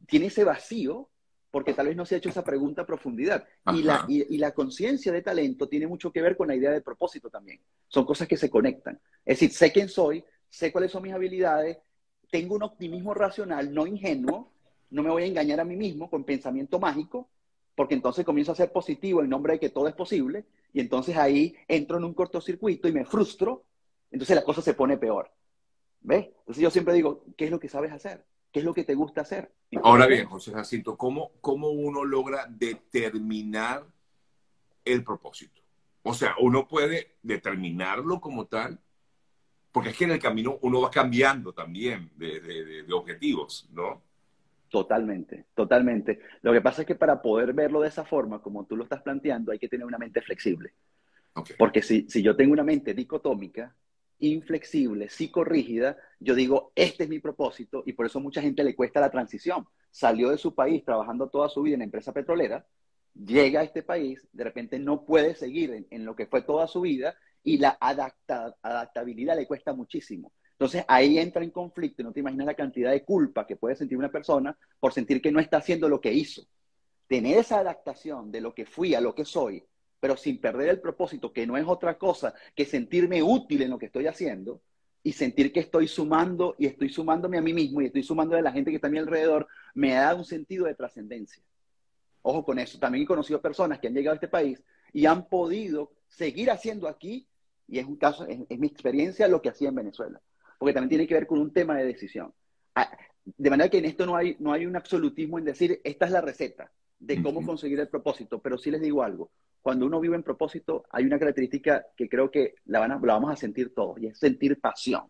tiene 0.08 0.28
ese 0.28 0.46
vacío 0.46 1.10
porque 1.52 1.74
tal 1.74 1.88
vez 1.88 1.98
no 1.98 2.06
se 2.06 2.16
ha 2.16 2.18
hecho 2.18 2.30
esa 2.30 2.44
pregunta 2.44 2.84
a 2.84 2.86
profundidad. 2.86 3.46
Y 3.74 3.84
la, 3.84 4.06
y, 4.08 4.38
la 4.38 4.54
conciencia 4.54 5.12
de 5.12 5.22
talento 5.22 5.68
tiene 5.68 5.86
mucho 5.86 6.12
que 6.12 6.22
ver 6.22 6.38
con 6.38 6.48
la 6.48 6.56
idea 6.56 6.72
de 6.72 6.82
propósito 6.82 7.30
también. 7.30 7.60
Son 7.90 8.06
cosas 8.06 8.28
que 8.28 8.38
se 8.38 8.50
conectan. 8.50 9.00
Es 9.26 9.40
decir, 9.40 9.52
sé 9.52 9.72
quién 9.72 9.90
soy, 9.90 10.24
sé 10.50 10.72
cuáles 10.72 10.92
son 10.92 11.04
mis 11.04 11.14
habilidades, 11.14 11.78
tengo 12.32 12.56
un 12.56 12.64
optimismo 12.64 13.14
racional, 13.14 13.74
no 13.74 13.86
ingenuo, 13.86 14.52
no 14.90 15.04
me 15.04 15.10
voy 15.10 15.24
a 15.24 15.28
engañar 15.28 15.60
a 15.60 15.66
mí 15.66 15.76
mismo 15.76 16.10
con 16.10 16.24
pensamiento 16.24 16.80
mágico, 16.80 17.30
porque 17.76 17.96
entonces 17.96 18.26
comienzo 18.26 18.54
a 18.54 18.56
ser 18.56 18.72
positivo 18.72 19.22
en 19.22 19.30
nombre 19.30 19.54
de 19.54 19.60
que 19.60 19.70
todo 19.70 19.88
es 19.88 19.94
posible, 19.94 20.46
y 20.74 20.80
entonces 20.80 21.18
ahí 21.18 21.56
entro 21.68 21.98
en 21.98 22.06
un 22.06 22.14
cortocircuito 22.14 22.88
y 22.88 22.94
me 22.94 23.06
frustro, 23.06 23.66
entonces 24.10 24.36
la 24.36 24.44
cosa 24.44 24.62
se 24.62 24.74
pone 24.74 24.98
peor. 24.98 25.30
¿Ves? 26.02 26.28
Entonces 26.40 26.64
yo 26.64 26.72
siempre 26.72 26.94
digo, 26.94 27.26
¿qué 27.38 27.46
es 27.46 27.52
lo 27.52 27.60
que 27.60 27.70
sabes 27.70 27.92
hacer? 27.92 28.26
¿Qué 28.52 28.60
es 28.60 28.66
lo 28.66 28.74
que 28.74 28.84
te 28.84 28.96
gusta 28.96 29.22
hacer? 29.22 29.52
Ahora 29.82 30.08
bien, 30.08 30.26
José 30.26 30.52
Jacinto, 30.52 30.98
¿cómo, 30.98 31.32
¿cómo 31.40 31.70
uno 31.70 32.04
logra 32.04 32.48
determinar 32.50 33.86
el 34.84 35.04
propósito? 35.04 35.62
O 36.04 36.14
sea, 36.14 36.36
uno 36.40 36.68
puede 36.68 37.16
determinarlo 37.24 38.20
como 38.20 38.48
tal, 38.48 38.80
porque 39.72 39.90
es 39.90 39.98
que 39.98 40.04
en 40.04 40.12
el 40.12 40.20
camino 40.20 40.58
uno 40.62 40.82
va 40.82 40.90
cambiando 40.90 41.54
también 41.54 42.12
de, 42.18 42.42
de, 42.42 42.94
objetivos, 42.94 43.70
¿no? 43.72 44.02
Totalmente, 44.70 45.46
totalmente. 45.54 46.20
Lo 46.42 46.52
que 46.52 46.62
pasa 46.62 46.82
es 46.82 46.88
que 46.88 46.96
para 46.96 47.22
poder 47.22 47.54
verlo 47.54 47.82
de 47.82 47.88
esa 47.88 48.04
forma, 48.04 48.42
como 48.42 48.66
tú 48.66 48.76
lo 48.76 48.84
estás 48.84 49.02
planteando, 49.02 49.52
hay 49.52 49.60
que 49.60 49.70
tener 49.70 49.86
una 49.86 49.98
mente 49.98 50.22
flexible. 50.22 50.74
Porque 51.58 51.82
si, 51.82 52.10
si 52.10 52.22
yo 52.22 52.36
tengo 52.36 52.52
una 52.52 52.64
mente 52.64 52.94
dicotómica, 52.94 53.74
inflexible, 54.22 55.10
psicorrígida, 55.10 55.98
yo 56.20 56.36
digo, 56.36 56.72
este 56.76 57.04
es 57.04 57.10
mi 57.10 57.20
propósito 57.20 57.84
y 57.86 57.94
por 57.94 58.06
eso 58.06 58.20
mucha 58.20 58.42
gente 58.42 58.64
le 58.64 58.76
cuesta 58.76 59.02
la 59.02 59.12
transición. 59.12 59.66
Salió 59.90 60.30
de 60.30 60.38
su 60.38 60.56
país 60.56 60.84
trabajando 60.86 61.30
toda 61.30 61.50
su 61.50 61.62
vida 61.62 61.76
en 61.76 61.82
empresa 61.82 62.14
petrolera, 62.14 62.66
llega 63.14 63.60
a 63.60 63.64
este 63.64 63.84
país, 63.84 64.28
de 64.32 64.44
repente 64.44 64.80
no 64.80 65.06
puede 65.06 65.36
seguir 65.36 65.88
en, 65.90 66.06
lo 66.06 66.16
que 66.16 66.28
fue 66.28 66.44
toda 66.44 66.68
su 66.68 66.82
vida 66.82 67.16
y 67.44 67.58
la 67.58 67.78
adaptabilidad 67.80 69.36
le 69.36 69.48
cuesta 69.48 69.74
muchísimo. 69.74 70.32
Entonces 70.52 70.86
ahí 70.88 71.18
entra 71.18 71.44
en 71.44 71.50
conflicto 71.50 72.04
no 72.04 72.14
te 72.14 72.20
imaginas 72.20 72.46
la 72.46 72.54
cantidad 72.54 72.92
de 72.92 73.04
culpa 73.04 73.48
que 73.48 73.56
puede 73.56 73.76
sentir 73.76 73.98
una 73.98 74.12
persona 74.12 74.58
por 74.80 74.94
sentir 74.94 75.22
que 75.22 75.32
no 75.32 75.40
está 75.40 75.58
haciendo 75.58 75.90
lo 75.90 76.00
que 76.00 76.14
hizo. 76.14 76.44
Tener 77.08 77.40
esa 77.40 77.60
adaptación 77.60 78.32
de 78.32 78.42
lo 78.42 78.54
que 78.54 78.66
fui 78.66 78.94
a 78.94 79.02
lo 79.02 79.16
que 79.16 79.26
soy 79.26 79.64
pero 80.02 80.18
sin 80.18 80.42
perder 80.42 80.68
el 80.70 80.82
propósito, 80.82 81.32
que 81.32 81.46
no 81.46 81.56
es 81.56 81.66
otra 81.68 81.98
cosa 81.98 82.34
que 82.56 82.66
sentirme 82.66 83.22
útil 83.22 83.62
en 83.62 83.70
lo 83.70 83.78
que 83.78 83.86
estoy 83.86 84.08
haciendo 84.08 84.60
y 85.04 85.14
sentir 85.14 85.54
que 85.54 85.60
estoy 85.60 85.88
sumando 85.88 86.56
y 86.58 86.66
estoy 86.66 86.90
sumándome 86.90 87.38
a 87.38 87.42
mí 87.42 87.54
mismo 87.54 87.82
y 87.82 87.86
estoy 87.86 88.02
sumando 88.02 88.36
a 88.36 88.42
la 88.42 88.52
gente 88.52 88.72
que 88.72 88.78
está 88.78 88.88
a 88.88 88.92
mi 88.92 88.98
alrededor, 88.98 89.48
me 89.76 89.94
da 89.94 90.16
un 90.16 90.26
sentido 90.26 90.66
de 90.66 90.74
trascendencia. 90.74 91.44
Ojo 92.24 92.44
con 92.44 92.58
eso. 92.58 92.80
También 92.80 93.04
he 93.04 93.08
conocido 93.08 93.40
personas 93.42 93.80
que 93.80 93.88
han 93.88 93.94
llegado 93.94 94.14
a 94.14 94.16
este 94.16 94.28
país 94.28 94.64
y 94.92 95.06
han 95.06 95.30
podido 95.30 95.92
seguir 96.08 96.50
haciendo 96.50 96.88
aquí, 96.88 97.28
y 97.68 97.78
es 97.78 97.86
un 97.86 97.96
caso, 97.96 98.26
es, 98.26 98.60
mi 98.60 98.68
experiencia, 98.68 99.28
lo 99.28 99.40
que 99.42 99.50
hacía 99.50 99.70
en 99.70 99.76
Venezuela. 99.76 100.20
Porque 100.58 100.74
también 100.74 100.90
tiene 100.90 101.08
que 101.08 101.14
ver 101.14 101.28
con 101.28 101.40
un 101.40 101.54
tema 101.54 101.78
de 101.78 101.86
decisión. 101.86 102.34
de 103.24 103.50
manera 103.52 103.70
que 103.70 103.78
en 103.78 103.86
esto 103.86 104.08
no 104.08 104.16
hay, 104.16 104.36
no 104.40 104.52
hay 104.52 104.66
un 104.66 104.76
absolutismo 104.76 105.38
en 105.38 105.46
decir, 105.46 105.80
esta 105.84 106.06
es 106.06 106.12
la 106.12 106.22
receta 106.22 106.72
de 107.02 107.22
cómo 107.22 107.44
conseguir 107.44 107.80
el 107.80 107.88
propósito, 107.88 108.40
pero 108.40 108.58
sí 108.58 108.70
les 108.70 108.80
digo 108.80 109.02
algo, 109.04 109.32
cuando 109.62 109.86
uno 109.86 110.00
vive 110.00 110.16
en 110.16 110.24
propósito, 110.24 110.86
hay 110.92 111.04
una 111.04 111.18
característica 111.18 111.86
que 111.98 112.08
creo 112.08 112.30
que 112.30 112.56
la, 112.66 112.80
van 112.80 112.90
la 112.90 113.14
vamos 113.14 113.32
a 113.32 113.36
sentir 113.36 113.74
todos, 113.74 114.00
y 114.00 114.08
es 114.08 114.18
sentir 114.18 114.60
pasión 114.60 115.04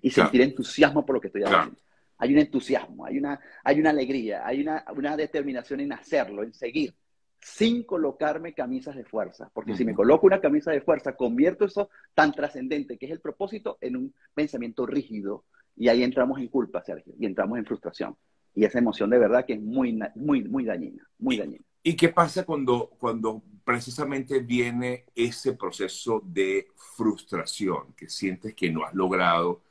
y 0.00 0.10
sentir 0.10 0.40
entusiasmo 0.40 1.04
por 1.04 1.14
lo 1.14 1.20
que 1.20 1.28
estoy 1.28 1.42
haciendo. 1.42 1.76
Hay 2.18 2.32
un 2.32 2.38
entusiasmo, 2.38 3.04
hay 3.04 3.18
una, 3.18 3.40
hay 3.64 3.80
una 3.80 3.90
alegría, 3.90 4.46
hay 4.46 4.60
una, 4.60 4.84
una 4.96 5.16
determinación 5.16 5.80
en 5.80 5.92
hacerlo, 5.92 6.44
en 6.44 6.52
seguir, 6.52 6.94
sin 7.40 7.82
colocarme 7.82 8.54
camisas 8.54 8.94
de 8.94 9.04
fuerza. 9.04 9.50
Porque 9.52 9.74
si 9.74 9.84
me 9.84 9.94
coloco 9.94 10.26
una 10.26 10.40
camisa 10.40 10.70
de 10.70 10.80
fuerza, 10.80 11.16
convierto 11.16 11.64
eso 11.64 11.90
tan 12.14 12.32
trascendente 12.32 12.96
que 12.96 13.06
es 13.06 13.12
el 13.12 13.20
propósito 13.20 13.78
en 13.80 13.96
un 13.96 14.14
pensamiento 14.34 14.86
rígido. 14.86 15.44
Y 15.74 15.88
ahí 15.88 16.04
entramos 16.04 16.38
en 16.38 16.48
culpa, 16.48 16.82
Sergio, 16.84 17.14
y 17.18 17.26
entramos 17.26 17.58
en 17.58 17.64
frustración. 17.64 18.16
Y 18.54 18.64
esa 18.64 18.78
emoción 18.78 19.10
de 19.10 19.18
verdad 19.18 19.46
que 19.46 19.54
es 19.54 19.60
muy, 19.60 19.98
muy, 20.14 20.44
muy 20.44 20.64
dañina, 20.64 21.08
muy 21.18 21.36
dañina. 21.38 21.64
¿Y 21.82 21.94
qué 21.94 22.10
pasa 22.10 22.44
cuando, 22.44 22.90
cuando 22.98 23.42
precisamente 23.64 24.40
viene 24.40 25.04
ese 25.14 25.54
proceso 25.54 26.22
de 26.24 26.68
frustración, 26.76 27.92
que 27.96 28.08
sientes 28.08 28.54
que 28.54 28.70
no 28.70 28.84
has 28.84 28.94
logrado 28.94 29.62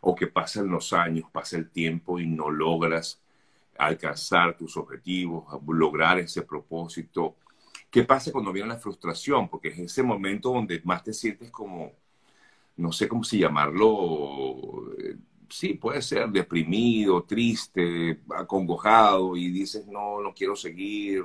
o 0.00 0.14
que 0.14 0.28
pasan 0.28 0.68
los 0.68 0.92
años, 0.92 1.28
pasa 1.30 1.56
el 1.56 1.70
tiempo 1.70 2.18
y 2.18 2.26
no 2.26 2.50
logras 2.50 3.20
alcanzar 3.76 4.56
tus 4.56 4.76
objetivos, 4.76 5.44
lograr 5.66 6.18
ese 6.18 6.42
propósito? 6.42 7.36
¿Qué 7.90 8.04
pasa 8.04 8.32
cuando 8.32 8.52
viene 8.52 8.68
la 8.68 8.78
frustración? 8.78 9.48
Porque 9.48 9.68
es 9.68 9.78
ese 9.78 10.02
momento 10.02 10.52
donde 10.52 10.80
más 10.84 11.02
te 11.02 11.12
sientes 11.12 11.50
como, 11.50 11.92
no 12.76 12.92
sé 12.92 13.08
cómo 13.08 13.24
si 13.24 13.38
llamarlo, 13.38 14.94
sí, 15.48 15.74
puede 15.74 16.02
ser 16.02 16.28
deprimido, 16.28 17.24
triste, 17.24 18.20
acongojado 18.34 19.36
y 19.36 19.50
dices, 19.50 19.86
no, 19.86 20.20
no 20.20 20.32
quiero 20.34 20.56
seguir, 20.56 21.24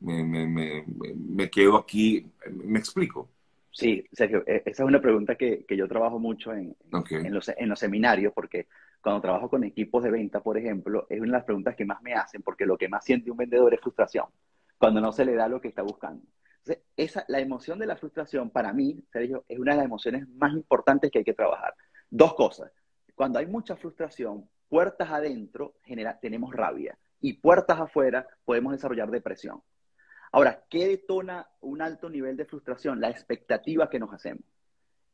me, 0.00 0.24
me, 0.24 0.46
me, 0.46 0.84
me 1.14 1.50
quedo 1.50 1.76
aquí. 1.76 2.26
¿Me 2.50 2.78
explico? 2.78 3.28
Sí, 3.72 4.04
Sergio, 4.12 4.42
e, 4.46 4.62
esa 4.66 4.82
es 4.82 4.88
una 4.88 5.00
pregunta 5.00 5.36
que, 5.36 5.64
que 5.64 5.76
yo 5.76 5.86
trabajo 5.86 6.18
mucho 6.18 6.52
en, 6.52 6.76
en, 6.92 7.34
los, 7.34 7.48
en, 7.48 7.68
los, 7.68 7.78
seminarios, 7.78 8.32
porque 8.34 8.66
cuando 9.00 9.20
trabajo 9.20 9.48
con 9.48 9.64
equipos 9.64 10.02
de 10.02 10.10
venta, 10.10 10.40
por 10.40 10.58
ejemplo, 10.58 11.06
es 11.08 11.20
una 11.20 11.28
de 11.28 11.38
las 11.38 11.44
preguntas 11.44 11.76
que 11.76 11.84
más 11.84 12.02
me 12.02 12.14
hacen, 12.14 12.42
porque 12.42 12.66
lo 12.66 12.76
que 12.76 12.88
más 12.88 13.04
siente 13.04 13.30
un 13.30 13.36
vendedor 13.36 13.72
es 13.72 13.80
frustración, 13.80 14.26
cuando 14.76 15.00
no 15.00 15.12
se 15.12 15.24
le 15.24 15.34
da 15.34 15.48
lo 15.48 15.60
que 15.60 15.68
está 15.68 15.82
buscando. 15.82 16.22
Entonces, 16.58 16.84
esa, 16.96 17.24
la 17.28 17.40
emoción 17.40 17.78
de 17.78 17.86
la 17.86 17.96
frustración, 17.96 18.50
para 18.50 18.72
mí, 18.72 19.02
Sergio, 19.12 19.44
es 19.48 19.58
una 19.58 19.72
de 19.72 19.78
las 19.78 19.86
emociones 19.86 20.28
más 20.28 20.52
importantes 20.52 21.10
que 21.10 21.18
hay 21.18 21.24
que 21.24 21.32
trabajar. 21.32 21.74
Dos 22.10 22.34
cosas. 22.34 22.70
Cuando 23.20 23.38
hay 23.38 23.44
mucha 23.44 23.76
frustración, 23.76 24.48
puertas 24.70 25.10
adentro 25.10 25.74
genera, 25.82 26.18
tenemos 26.18 26.54
rabia 26.54 26.98
y 27.20 27.34
puertas 27.34 27.78
afuera 27.78 28.26
podemos 28.46 28.72
desarrollar 28.72 29.10
depresión. 29.10 29.60
Ahora, 30.32 30.64
¿qué 30.70 30.88
detona 30.88 31.46
un 31.60 31.82
alto 31.82 32.08
nivel 32.08 32.38
de 32.38 32.46
frustración? 32.46 32.98
La 32.98 33.10
expectativa 33.10 33.90
que 33.90 33.98
nos 33.98 34.14
hacemos. 34.14 34.42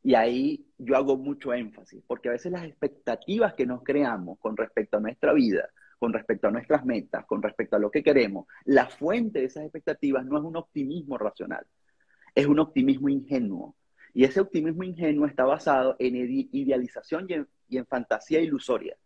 Y 0.03 0.15
ahí 0.15 0.71
yo 0.77 0.95
hago 0.95 1.17
mucho 1.17 1.53
énfasis, 1.53 2.01
porque 2.07 2.29
a 2.29 2.31
veces 2.31 2.49
las 2.49 2.63
expectativas 2.63 3.55
que 3.55 3.65
nos 3.65 3.83
creamos 3.83 4.39
con 4.39 4.55
respecto 4.55 4.95
a 4.95 5.01
nuestra 5.01 5.33
vida, 5.33 5.67
con 5.99 6.13
respecto 6.13 6.47
a 6.47 6.51
nuestras 6.51 6.85
metas, 6.85 7.25
con 7.25 7.41
respecto 7.41 7.75
a 7.75 7.79
lo 7.79 7.91
que 7.91 8.03
queremos, 8.03 8.47
la 8.63 8.87
fuente 8.87 9.39
de 9.39 9.47
esas 9.47 9.63
expectativas 9.63 10.25
no 10.25 10.37
es 10.37 10.45
un 10.45 10.55
optimismo 10.55 11.17
racional, 11.17 11.67
es 12.33 12.47
un 12.47 12.59
optimismo 12.59 13.09
ingenuo. 13.09 13.75
Y 14.17 14.23
ese 14.23 14.39
optimismo 14.39 14.83
ingenuo 14.83 15.27
está 15.27 15.45
basado 15.45 15.95
en 15.99 16.15
idealización 16.51 17.27
y 17.29 17.77
en, 17.77 17.85
fantasía 17.85 18.41
ilusoria. 18.41 18.97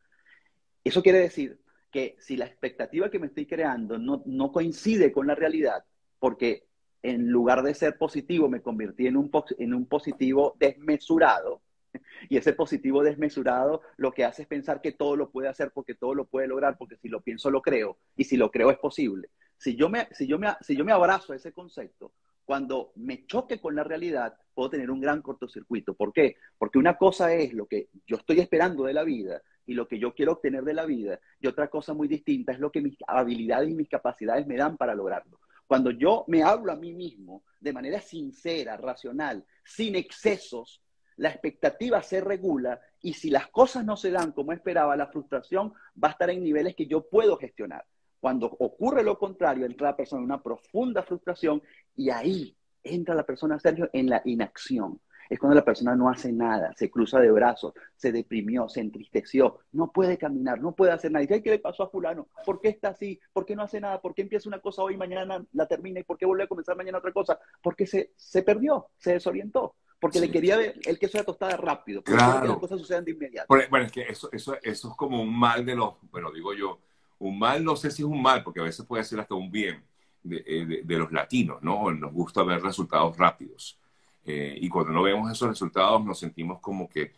Eso 0.85 1.03
quiere 1.03 1.19
decir 1.19 1.59
que 1.91 2.15
si 2.17 2.37
la 2.37 2.45
expectativa 2.45 3.11
que 3.11 3.19
me 3.19 3.27
estoy 3.27 3.45
creando 3.45 3.97
no, 3.97 4.23
no 4.25 4.53
coincide 4.53 5.11
con 5.11 5.27
la 5.27 5.35
realidad, 5.35 5.83
porque 6.17 6.63
en 7.03 7.27
lugar 7.29 7.61
de 7.61 7.73
ser 7.73 7.97
positivo 7.97 8.47
me 8.47 8.61
convertí 8.61 9.05
en 9.05 9.17
un, 9.17 9.29
en 9.59 9.73
un 9.73 9.85
positivo 9.85 10.55
desmesurado. 10.57 11.61
Y 12.29 12.37
ese 12.37 12.53
positivo 12.53 13.03
desmesurado 13.03 13.81
lo 13.97 14.13
que 14.13 14.23
hace 14.23 14.43
es 14.43 14.47
pensar 14.47 14.79
que 14.79 14.93
todo 14.93 15.17
lo 15.17 15.29
puede 15.29 15.49
hacer 15.49 15.71
porque 15.73 15.93
todo 15.93 16.15
lo 16.15 16.23
puede 16.23 16.47
lograr, 16.47 16.77
porque 16.77 16.95
si 16.95 17.09
lo 17.09 17.19
pienso 17.19 17.51
lo 17.51 17.61
creo 17.61 17.97
y 18.15 18.23
si 18.23 18.37
lo 18.37 18.49
creo 18.49 18.71
es 18.71 18.77
posible. 18.77 19.27
Si 19.57 19.75
yo 19.75 19.89
me, 19.89 20.07
si 20.11 20.25
yo 20.25 20.39
me, 20.39 20.47
si 20.61 20.77
yo 20.77 20.85
me 20.85 20.93
abrazo 20.93 21.33
a 21.33 21.35
ese 21.35 21.51
concepto, 21.51 22.13
cuando 22.51 22.91
me 22.97 23.25
choque 23.27 23.61
con 23.61 23.75
la 23.77 23.85
realidad, 23.85 24.35
puedo 24.53 24.71
tener 24.71 24.91
un 24.91 24.99
gran 24.99 25.21
cortocircuito. 25.21 25.93
¿Por 25.93 26.11
qué? 26.11 26.35
Porque 26.57 26.79
una 26.79 26.97
cosa 26.97 27.33
es 27.33 27.53
lo 27.53 27.65
que 27.65 27.87
yo 28.05 28.17
estoy 28.17 28.41
esperando 28.41 28.83
de 28.83 28.91
la 28.91 29.05
vida 29.05 29.41
y 29.65 29.73
lo 29.73 29.87
que 29.87 29.97
yo 29.97 30.13
quiero 30.13 30.33
obtener 30.33 30.65
de 30.65 30.73
la 30.73 30.85
vida, 30.85 31.17
y 31.39 31.47
otra 31.47 31.69
cosa 31.69 31.93
muy 31.93 32.09
distinta 32.09 32.51
es 32.51 32.59
lo 32.59 32.69
que 32.69 32.81
mis 32.81 32.97
habilidades 33.07 33.69
y 33.69 33.73
mis 33.73 33.87
capacidades 33.87 34.45
me 34.47 34.57
dan 34.57 34.75
para 34.75 34.93
lograrlo. 34.93 35.39
Cuando 35.65 35.91
yo 35.91 36.25
me 36.27 36.43
hablo 36.43 36.73
a 36.73 36.75
mí 36.75 36.91
mismo 36.91 37.45
de 37.57 37.71
manera 37.71 38.01
sincera, 38.01 38.75
racional, 38.75 39.45
sin 39.63 39.95
excesos, 39.95 40.83
la 41.15 41.29
expectativa 41.29 42.03
se 42.03 42.19
regula 42.19 42.81
y 43.01 43.13
si 43.13 43.29
las 43.29 43.47
cosas 43.47 43.85
no 43.85 43.95
se 43.95 44.11
dan 44.11 44.33
como 44.33 44.51
esperaba, 44.51 44.97
la 44.97 45.07
frustración 45.07 45.71
va 46.03 46.09
a 46.09 46.11
estar 46.11 46.29
en 46.29 46.43
niveles 46.43 46.75
que 46.75 46.85
yo 46.85 47.07
puedo 47.07 47.37
gestionar. 47.37 47.85
Cuando 48.21 48.45
ocurre 48.59 49.01
lo 49.03 49.17
contrario, 49.17 49.65
entra 49.65 49.89
la 49.89 49.97
persona 49.97 50.19
en 50.19 50.25
una 50.25 50.43
profunda 50.43 51.01
frustración 51.01 51.59
y 51.95 52.09
ahí 52.09 52.57
entra 52.83 53.15
la 53.15 53.25
persona, 53.25 53.59
Sergio, 53.59 53.89
en 53.93 54.09
la 54.09 54.21
inacción 54.25 54.99
es 55.31 55.39
cuando 55.39 55.55
la 55.55 55.63
persona 55.63 55.95
no 55.95 56.09
hace 56.09 56.33
nada, 56.33 56.73
se 56.75 56.91
cruza 56.91 57.17
de 57.21 57.31
brazos, 57.31 57.73
se 57.95 58.11
deprimió, 58.11 58.67
se 58.67 58.81
entristeció, 58.81 59.59
no 59.71 59.89
puede 59.89 60.17
caminar, 60.17 60.59
no 60.59 60.75
puede 60.75 60.91
hacer 60.91 61.09
nada. 61.09 61.25
¿qué 61.25 61.41
le 61.45 61.57
pasó 61.57 61.83
a 61.83 61.89
fulano? 61.89 62.27
¿Por 62.45 62.59
qué 62.59 62.67
está 62.67 62.89
así? 62.89 63.17
¿Por 63.31 63.45
qué 63.45 63.55
no 63.55 63.63
hace 63.63 63.79
nada? 63.79 64.01
¿Por 64.01 64.13
qué 64.13 64.23
empieza 64.23 64.49
una 64.49 64.59
cosa 64.59 64.83
hoy 64.83 64.95
y 64.95 64.97
mañana 64.97 65.41
la 65.53 65.67
termina? 65.67 66.01
¿Y 66.01 66.03
por 66.03 66.17
qué 66.17 66.25
vuelve 66.25 66.43
a 66.43 66.47
comenzar 66.47 66.75
mañana 66.75 66.97
otra 66.97 67.13
cosa? 67.13 67.39
Porque 67.63 67.87
se, 67.87 68.11
se 68.17 68.43
perdió, 68.43 68.87
se 68.97 69.13
desorientó. 69.13 69.75
Porque 70.01 70.19
le 70.19 70.29
quería 70.29 70.57
ver 70.57 70.77
el 70.85 70.99
queso 70.99 71.17
de 71.17 71.23
tostada 71.23 71.55
rápido. 71.55 72.01
Porque 72.03 72.17
claro. 72.17 72.41
que 72.41 72.47
las 72.49 72.57
cosas 72.57 72.79
sucedan 72.79 73.05
de 73.05 73.11
inmediato. 73.11 73.47
Bueno, 73.47 73.85
es 73.85 73.91
que 73.93 74.01
eso, 74.01 74.27
eso, 74.33 74.57
eso 74.61 74.89
es 74.89 74.95
como 74.97 75.21
un 75.21 75.39
mal 75.39 75.65
de 75.65 75.77
los, 75.77 75.93
bueno, 76.11 76.29
digo 76.33 76.53
yo, 76.53 76.81
un 77.19 77.39
mal, 77.39 77.63
no 77.63 77.77
sé 77.77 77.89
si 77.89 78.01
es 78.01 78.07
un 78.07 78.21
mal, 78.21 78.43
porque 78.43 78.59
a 78.59 78.63
veces 78.63 78.85
puede 78.85 79.05
ser 79.05 79.21
hasta 79.21 79.35
un 79.35 79.49
bien 79.49 79.81
de, 80.23 80.43
eh, 80.45 80.81
de, 80.83 80.97
los 80.97 81.11
latinos, 81.11 81.61
¿no? 81.61 81.91
Nos 81.91 82.11
gusta 82.11 82.43
ver 82.43 82.61
resultados 82.61 83.17
rápidos. 83.17 83.79
Eh, 84.23 84.57
y 84.61 84.69
cuando 84.69 84.91
no 84.91 85.01
vemos 85.01 85.31
esos 85.31 85.49
resultados 85.49 86.03
nos 86.05 86.19
sentimos 86.19 86.59
como 86.59 86.87
que, 86.87 87.13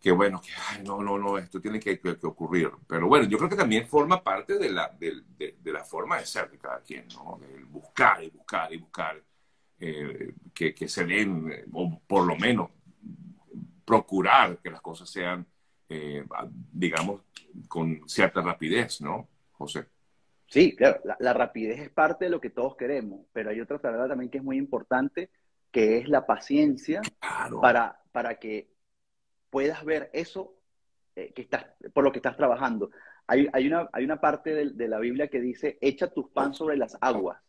que 0.00 0.10
bueno, 0.10 0.40
que 0.40 0.50
ay, 0.70 0.82
no, 0.84 1.02
no, 1.02 1.18
no, 1.18 1.36
esto 1.36 1.60
tiene 1.60 1.78
que, 1.78 1.98
que, 1.98 2.18
ocurrir. 2.22 2.70
Pero 2.86 3.08
bueno, 3.08 3.28
yo 3.28 3.36
creo 3.36 3.50
que 3.50 3.56
también 3.56 3.86
forma 3.86 4.22
parte 4.22 4.58
de 4.58 4.70
la, 4.70 4.88
de, 4.98 5.22
la 5.64 5.84
forma 5.84 6.18
de 6.18 6.26
ser 6.26 6.50
de 6.50 6.58
cada 6.58 6.80
quien, 6.80 7.06
¿no? 7.08 7.40
Buscar 7.68 8.22
y 8.22 8.30
buscar 8.30 8.72
y 8.72 8.78
buscar 8.78 9.22
eh, 9.80 10.32
que, 10.54 10.74
que, 10.74 10.88
se 10.88 11.04
den, 11.04 11.66
o 11.72 12.00
por 12.06 12.26
lo 12.26 12.36
menos 12.36 12.70
procurar 13.84 14.58
que 14.58 14.70
las 14.70 14.80
cosas 14.80 15.08
sean, 15.10 15.46
digamos, 16.72 17.22
con 17.68 18.02
cierta 18.06 18.42
rapidez, 18.42 19.00
¿no, 19.00 19.28
José? 19.52 19.86
Sí, 20.48 20.74
claro, 20.74 21.00
la, 21.04 21.16
la, 21.20 21.34
rapidez 21.34 21.78
es 21.78 21.90
parte 21.90 22.24
de 22.24 22.30
lo 22.30 22.40
que 22.40 22.48
todos 22.48 22.74
queremos, 22.74 23.26
pero 23.32 23.50
hay 23.50 23.60
otra 23.60 23.78
tarea 23.78 24.08
también 24.08 24.30
que 24.30 24.38
es 24.38 24.44
muy 24.44 24.56
importante, 24.56 25.30
que 25.70 25.98
es 25.98 26.08
la 26.08 26.26
paciencia 26.26 27.02
para, 27.60 28.00
para 28.12 28.38
que 28.38 28.70
puedas 29.50 29.84
ver 29.84 30.08
eso 30.14 30.58
eh, 31.16 31.32
que 31.34 31.42
estás, 31.42 31.66
por 31.92 32.02
lo 32.02 32.12
que 32.12 32.18
estás 32.18 32.36
trabajando. 32.36 32.90
Hay, 33.26 33.46
hay, 33.52 33.66
una, 33.66 33.90
hay 33.92 34.04
una 34.04 34.20
parte 34.20 34.54
de, 34.54 34.70
de, 34.70 34.88
la 34.88 34.98
Biblia 34.98 35.28
que 35.28 35.40
dice, 35.40 35.76
echa 35.82 36.08
tus 36.08 36.30
pan 36.30 36.54
sobre 36.54 36.78
las 36.78 36.96
aguas, 37.00 37.42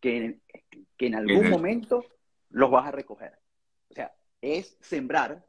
que 0.00 0.16
en, 0.16 0.42
que 0.96 1.06
en 1.06 1.16
algún 1.16 1.50
momento 1.50 2.04
los 2.50 2.70
vas 2.70 2.86
a 2.86 2.92
recoger. 2.92 3.32
O 3.90 3.94
sea, 3.94 4.14
es 4.40 4.78
sembrar, 4.80 5.44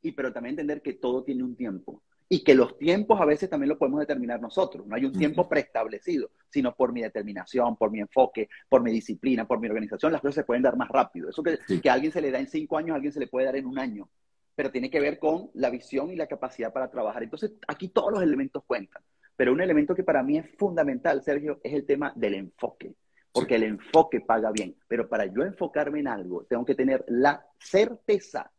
y 0.00 0.12
pero 0.12 0.32
también 0.32 0.54
entender 0.54 0.80
que 0.80 0.94
todo 0.94 1.22
tiene 1.22 1.42
un 1.42 1.54
tiempo 1.54 2.02
y 2.34 2.42
que 2.42 2.56
los 2.56 2.76
tiempos 2.76 3.20
a 3.20 3.24
veces 3.24 3.48
también 3.48 3.68
lo 3.68 3.78
podemos 3.78 4.00
determinar 4.00 4.40
nosotros. 4.40 4.84
No 4.88 4.96
hay 4.96 5.04
un 5.04 5.12
tiempo 5.12 5.48
preestablecido, 5.48 6.32
sino 6.50 6.74
por 6.74 6.92
mi 6.92 7.00
determinación, 7.00 7.76
por 7.76 7.92
mi 7.92 8.00
enfoque, 8.00 8.48
por 8.68 8.82
mi 8.82 8.90
disciplina, 8.90 9.46
por 9.46 9.60
mi 9.60 9.68
organización, 9.68 10.10
las 10.10 10.20
cosas 10.20 10.34
se 10.34 10.42
pueden 10.42 10.64
dar 10.64 10.76
más 10.76 10.88
rápido. 10.88 11.30
Eso 11.30 11.44
que, 11.44 11.60
que 11.80 11.88
a 11.88 11.92
alguien 11.92 12.10
se 12.10 12.20
le 12.20 12.32
da 12.32 12.40
en 12.40 12.48
cinco 12.48 12.76
años, 12.76 12.90
a 12.90 12.94
alguien 12.96 13.12
se 13.12 13.20
le 13.20 13.28
puede 13.28 13.46
dar 13.46 13.54
en 13.54 13.66
un 13.66 13.78
año, 13.78 14.08
pero 14.56 14.72
tiene 14.72 14.90
que 14.90 14.98
ver 14.98 15.20
con 15.20 15.48
la 15.54 15.70
visión 15.70 16.10
y 16.10 16.16
la 16.16 16.26
capacidad 16.26 16.72
para 16.72 16.90
trabajar. 16.90 17.22
Entonces, 17.22 17.52
aquí 17.68 17.90
todos 17.90 18.10
los 18.10 18.20
elementos 18.20 18.64
cuentan. 18.66 19.04
Pero 19.36 19.52
un 19.52 19.60
elemento 19.60 19.94
que 19.94 20.02
para 20.02 20.24
mí 20.24 20.36
es 20.36 20.50
fundamental, 20.58 21.22
Sergio, 21.22 21.60
es 21.62 21.72
el 21.72 21.86
tema 21.86 22.12
del 22.16 22.34
enfoque. 22.34 22.96
Porque 23.30 23.54
el 23.54 23.62
enfoque 23.62 24.22
paga 24.22 24.50
bien. 24.50 24.74
Pero 24.88 25.08
para 25.08 25.26
yo 25.26 25.44
enfocarme 25.44 26.00
en 26.00 26.08
algo, 26.08 26.46
tengo 26.46 26.64
que 26.64 26.74
tener 26.74 27.04
la 27.06 27.46
certeza 27.60 28.50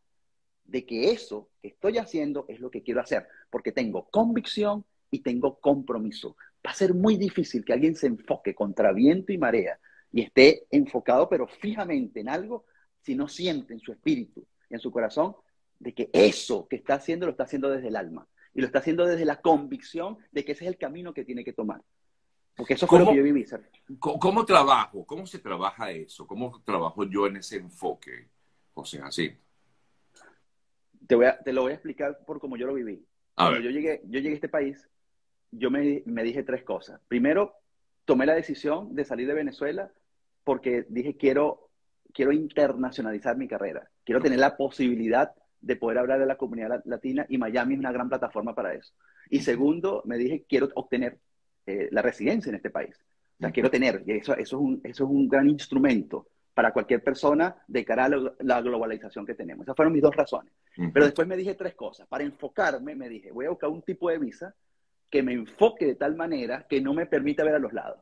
de 0.68 0.84
que 0.84 1.10
eso 1.10 1.50
que 1.60 1.68
estoy 1.68 1.98
haciendo 1.98 2.44
es 2.48 2.60
lo 2.60 2.70
que 2.70 2.82
quiero 2.82 3.00
hacer, 3.00 3.28
porque 3.50 3.72
tengo 3.72 4.08
convicción 4.10 4.84
y 5.10 5.20
tengo 5.20 5.58
compromiso. 5.58 6.36
Va 6.64 6.70
a 6.70 6.74
ser 6.74 6.94
muy 6.94 7.16
difícil 7.16 7.64
que 7.64 7.72
alguien 7.72 7.94
se 7.94 8.06
enfoque 8.06 8.54
contra 8.54 8.92
viento 8.92 9.32
y 9.32 9.38
marea 9.38 9.78
y 10.12 10.22
esté 10.22 10.66
enfocado, 10.70 11.28
pero 11.28 11.46
fijamente 11.46 12.20
en 12.20 12.28
algo, 12.28 12.64
si 13.02 13.14
no 13.14 13.28
siente 13.28 13.74
en 13.74 13.80
su 13.80 13.92
espíritu 13.92 14.46
y 14.70 14.74
en 14.74 14.80
su 14.80 14.90
corazón 14.90 15.36
de 15.78 15.94
que 15.94 16.10
eso 16.12 16.66
que 16.68 16.76
está 16.76 16.94
haciendo 16.94 17.26
lo 17.26 17.32
está 17.32 17.44
haciendo 17.44 17.70
desde 17.70 17.88
el 17.88 17.96
alma. 17.96 18.26
Y 18.54 18.60
lo 18.60 18.66
está 18.66 18.78
haciendo 18.78 19.04
desde 19.04 19.26
la 19.26 19.42
convicción 19.42 20.16
de 20.32 20.44
que 20.44 20.52
ese 20.52 20.64
es 20.64 20.68
el 20.68 20.78
camino 20.78 21.12
que 21.12 21.24
tiene 21.24 21.44
que 21.44 21.52
tomar. 21.52 21.82
Porque 22.56 22.72
eso 22.72 22.86
fue 22.86 23.00
lo 23.00 23.10
que 23.10 23.16
yo 23.16 23.22
viví, 23.22 23.44
¿cómo, 23.98 24.46
trabajo? 24.46 25.04
¿Cómo 25.04 25.26
se 25.26 25.38
trabaja 25.38 25.90
eso? 25.90 26.26
¿Cómo 26.26 26.62
trabajo 26.64 27.04
yo 27.04 27.26
en 27.26 27.36
ese 27.36 27.56
enfoque, 27.56 28.30
José 28.72 29.00
así 29.02 29.36
Te, 31.06 31.14
voy 31.14 31.26
a, 31.26 31.38
te 31.38 31.52
lo 31.52 31.62
voy 31.62 31.72
a 31.72 31.74
explicar 31.74 32.24
por 32.24 32.40
cómo 32.40 32.56
yo 32.56 32.66
lo 32.66 32.72
viví. 32.72 33.06
Cuando 33.36 33.60
yo 33.60 33.70
llegué, 33.70 34.00
yo 34.04 34.18
llegué 34.18 34.32
a 34.32 34.34
este 34.34 34.48
país, 34.48 34.88
yo 35.50 35.70
me, 35.70 36.02
me 36.06 36.22
dije 36.22 36.42
tres 36.42 36.64
cosas. 36.64 37.00
Primero, 37.06 37.54
tomé 38.04 38.24
la 38.24 38.34
decisión 38.34 38.94
de 38.94 39.04
salir 39.04 39.26
de 39.26 39.34
Venezuela 39.34 39.92
porque 40.42 40.86
dije, 40.88 41.16
quiero, 41.16 41.70
quiero 42.14 42.32
internacionalizar 42.32 43.36
mi 43.36 43.46
carrera. 43.46 43.90
Quiero 44.04 44.20
tener 44.20 44.38
la 44.38 44.56
posibilidad 44.56 45.32
de 45.60 45.76
poder 45.76 45.98
hablar 45.98 46.18
de 46.20 46.26
la 46.26 46.36
comunidad 46.36 46.82
latina 46.84 47.26
y 47.28 47.38
Miami 47.38 47.74
es 47.74 47.80
una 47.80 47.92
gran 47.92 48.08
plataforma 48.08 48.54
para 48.54 48.74
eso. 48.74 48.94
Y 49.28 49.40
segundo, 49.40 50.02
me 50.06 50.16
dije, 50.16 50.44
quiero 50.48 50.68
obtener 50.74 51.18
eh, 51.66 51.88
la 51.90 52.02
residencia 52.02 52.48
en 52.50 52.56
este 52.56 52.70
país. 52.70 52.96
O 53.38 53.40
sea, 53.40 53.50
quiero 53.50 53.70
tener, 53.70 54.02
y 54.06 54.12
eso, 54.12 54.32
eso, 54.34 54.56
es 54.56 54.62
un, 54.62 54.80
eso 54.84 55.04
es 55.04 55.10
un 55.10 55.28
gran 55.28 55.48
instrumento 55.48 56.28
para 56.56 56.72
cualquier 56.72 57.04
persona 57.04 57.54
de 57.68 57.84
cara 57.84 58.06
a 58.06 58.10
la 58.38 58.62
globalización 58.62 59.26
que 59.26 59.34
tenemos. 59.34 59.66
Esas 59.66 59.76
fueron 59.76 59.92
mis 59.92 60.00
dos 60.00 60.16
razones. 60.16 60.54
Pero 60.90 61.04
después 61.04 61.28
me 61.28 61.36
dije 61.36 61.54
tres 61.54 61.74
cosas. 61.74 62.08
Para 62.08 62.24
enfocarme, 62.24 62.94
me 62.94 63.10
dije, 63.10 63.30
voy 63.30 63.44
a 63.44 63.50
buscar 63.50 63.68
un 63.68 63.82
tipo 63.82 64.08
de 64.08 64.18
visa 64.18 64.54
que 65.10 65.22
me 65.22 65.34
enfoque 65.34 65.84
de 65.84 65.96
tal 65.96 66.16
manera 66.16 66.66
que 66.66 66.80
no 66.80 66.94
me 66.94 67.04
permita 67.04 67.44
ver 67.44 67.56
a 67.56 67.58
los 67.58 67.74
lados. 67.74 68.00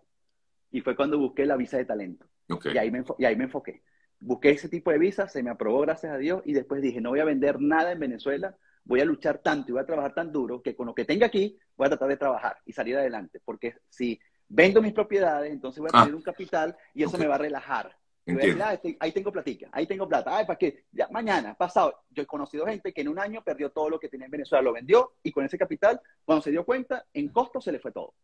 Y 0.71 0.83
fue 0.83 0.95
cuando 0.95 1.19
busqué 1.19 1.47
la 1.47 1.57
visa 1.57 1.79
de 1.79 1.85
talento. 1.85 2.27
Y, 2.73 2.79
ahí 2.79 2.93
me 2.93 3.03
y 3.19 3.25
ahí 3.25 3.35
me 3.35 3.45
enfoqué. 3.45 3.83
Busqué 4.21 4.51
ese 4.51 4.69
tipo 4.69 4.93
de 4.93 4.99
visa, 4.99 5.27
se 5.27 5.43
me 5.43 5.51
aprobó, 5.51 5.81
gracias 5.81 6.13
a 6.13 6.19
Dios, 6.19 6.41
y 6.45 6.53
después 6.53 6.81
dije, 6.81 7.01
no 7.01 7.11
voy 7.11 7.19
a 7.19 7.25
vender 7.25 7.61
nada 7.61 7.91
en 7.91 7.99
Venezuela 7.99 8.57
voy 8.85 9.01
a 9.01 9.05
luchar 9.05 9.39
tanto 9.39 9.71
y 9.71 9.73
voy 9.73 9.83
a 9.83 9.87
trabajar 9.87 10.15
tan 10.15 10.31
duro 10.31 10.63
que 10.63 10.77
con 10.77 10.87
lo 10.87 10.95
que 10.95 11.05
tenga 11.05 11.27
aquí 11.27 11.59
voy 11.77 11.87
a 11.87 11.91
tratar 11.91 12.09
de 12.09 12.17
trabajar 12.17 12.59
y 12.65 12.73
salir 12.73 12.97
adelante. 12.97 13.41
Porque 13.45 13.75
si 13.89 14.21
vendo 14.49 14.83
mis 14.83 14.93
propiedades, 14.93 15.53
entonces 15.53 15.81
voy 15.81 15.89
a 15.89 15.99
tener 15.99 16.15
ah. 16.15 16.17
un 16.17 16.23
capital 16.23 16.77
y 16.93 17.03
eso 17.03 17.19
me 17.19 17.27
va 17.27 17.37
a 17.37 17.39
relajar. 17.39 17.97
Ah, 18.27 18.81
ahí 19.01 19.13
tengo 19.13 19.31
platica, 19.31 19.69
ahí 19.71 19.87
tengo 19.87 20.09
plata. 20.09 20.37
Ay, 20.37 20.47
¿para 20.47 20.59
qué? 20.59 20.85
Ya, 20.93 21.09
mañana, 21.11 21.55
pasado. 21.55 22.05
Yo 22.11 22.23
he 22.23 22.27
conocido 22.27 22.67
gente 22.67 22.93
que 22.93 23.03
en 23.03 23.09
un 23.09 23.19
año 23.19 23.43
perdió 23.43 23.71
todo 23.71 23.91
lo 23.91 24.01
que 24.01 24.09
tenía 24.09 24.25
en 24.25 24.31
Venezuela, 24.31 24.63
lo 24.63 24.73
vendió 24.73 25.13
y 25.23 25.31
con 25.31 25.45
ese 25.45 25.59
capital, 25.59 26.01
cuando 26.25 26.43
se 26.43 26.51
dio 26.51 26.65
cuenta, 26.65 27.05
en 27.13 27.29
costo 27.29 27.61
se 27.61 27.71
le 27.71 27.81
fue 27.81 27.93
todo. 27.93 28.15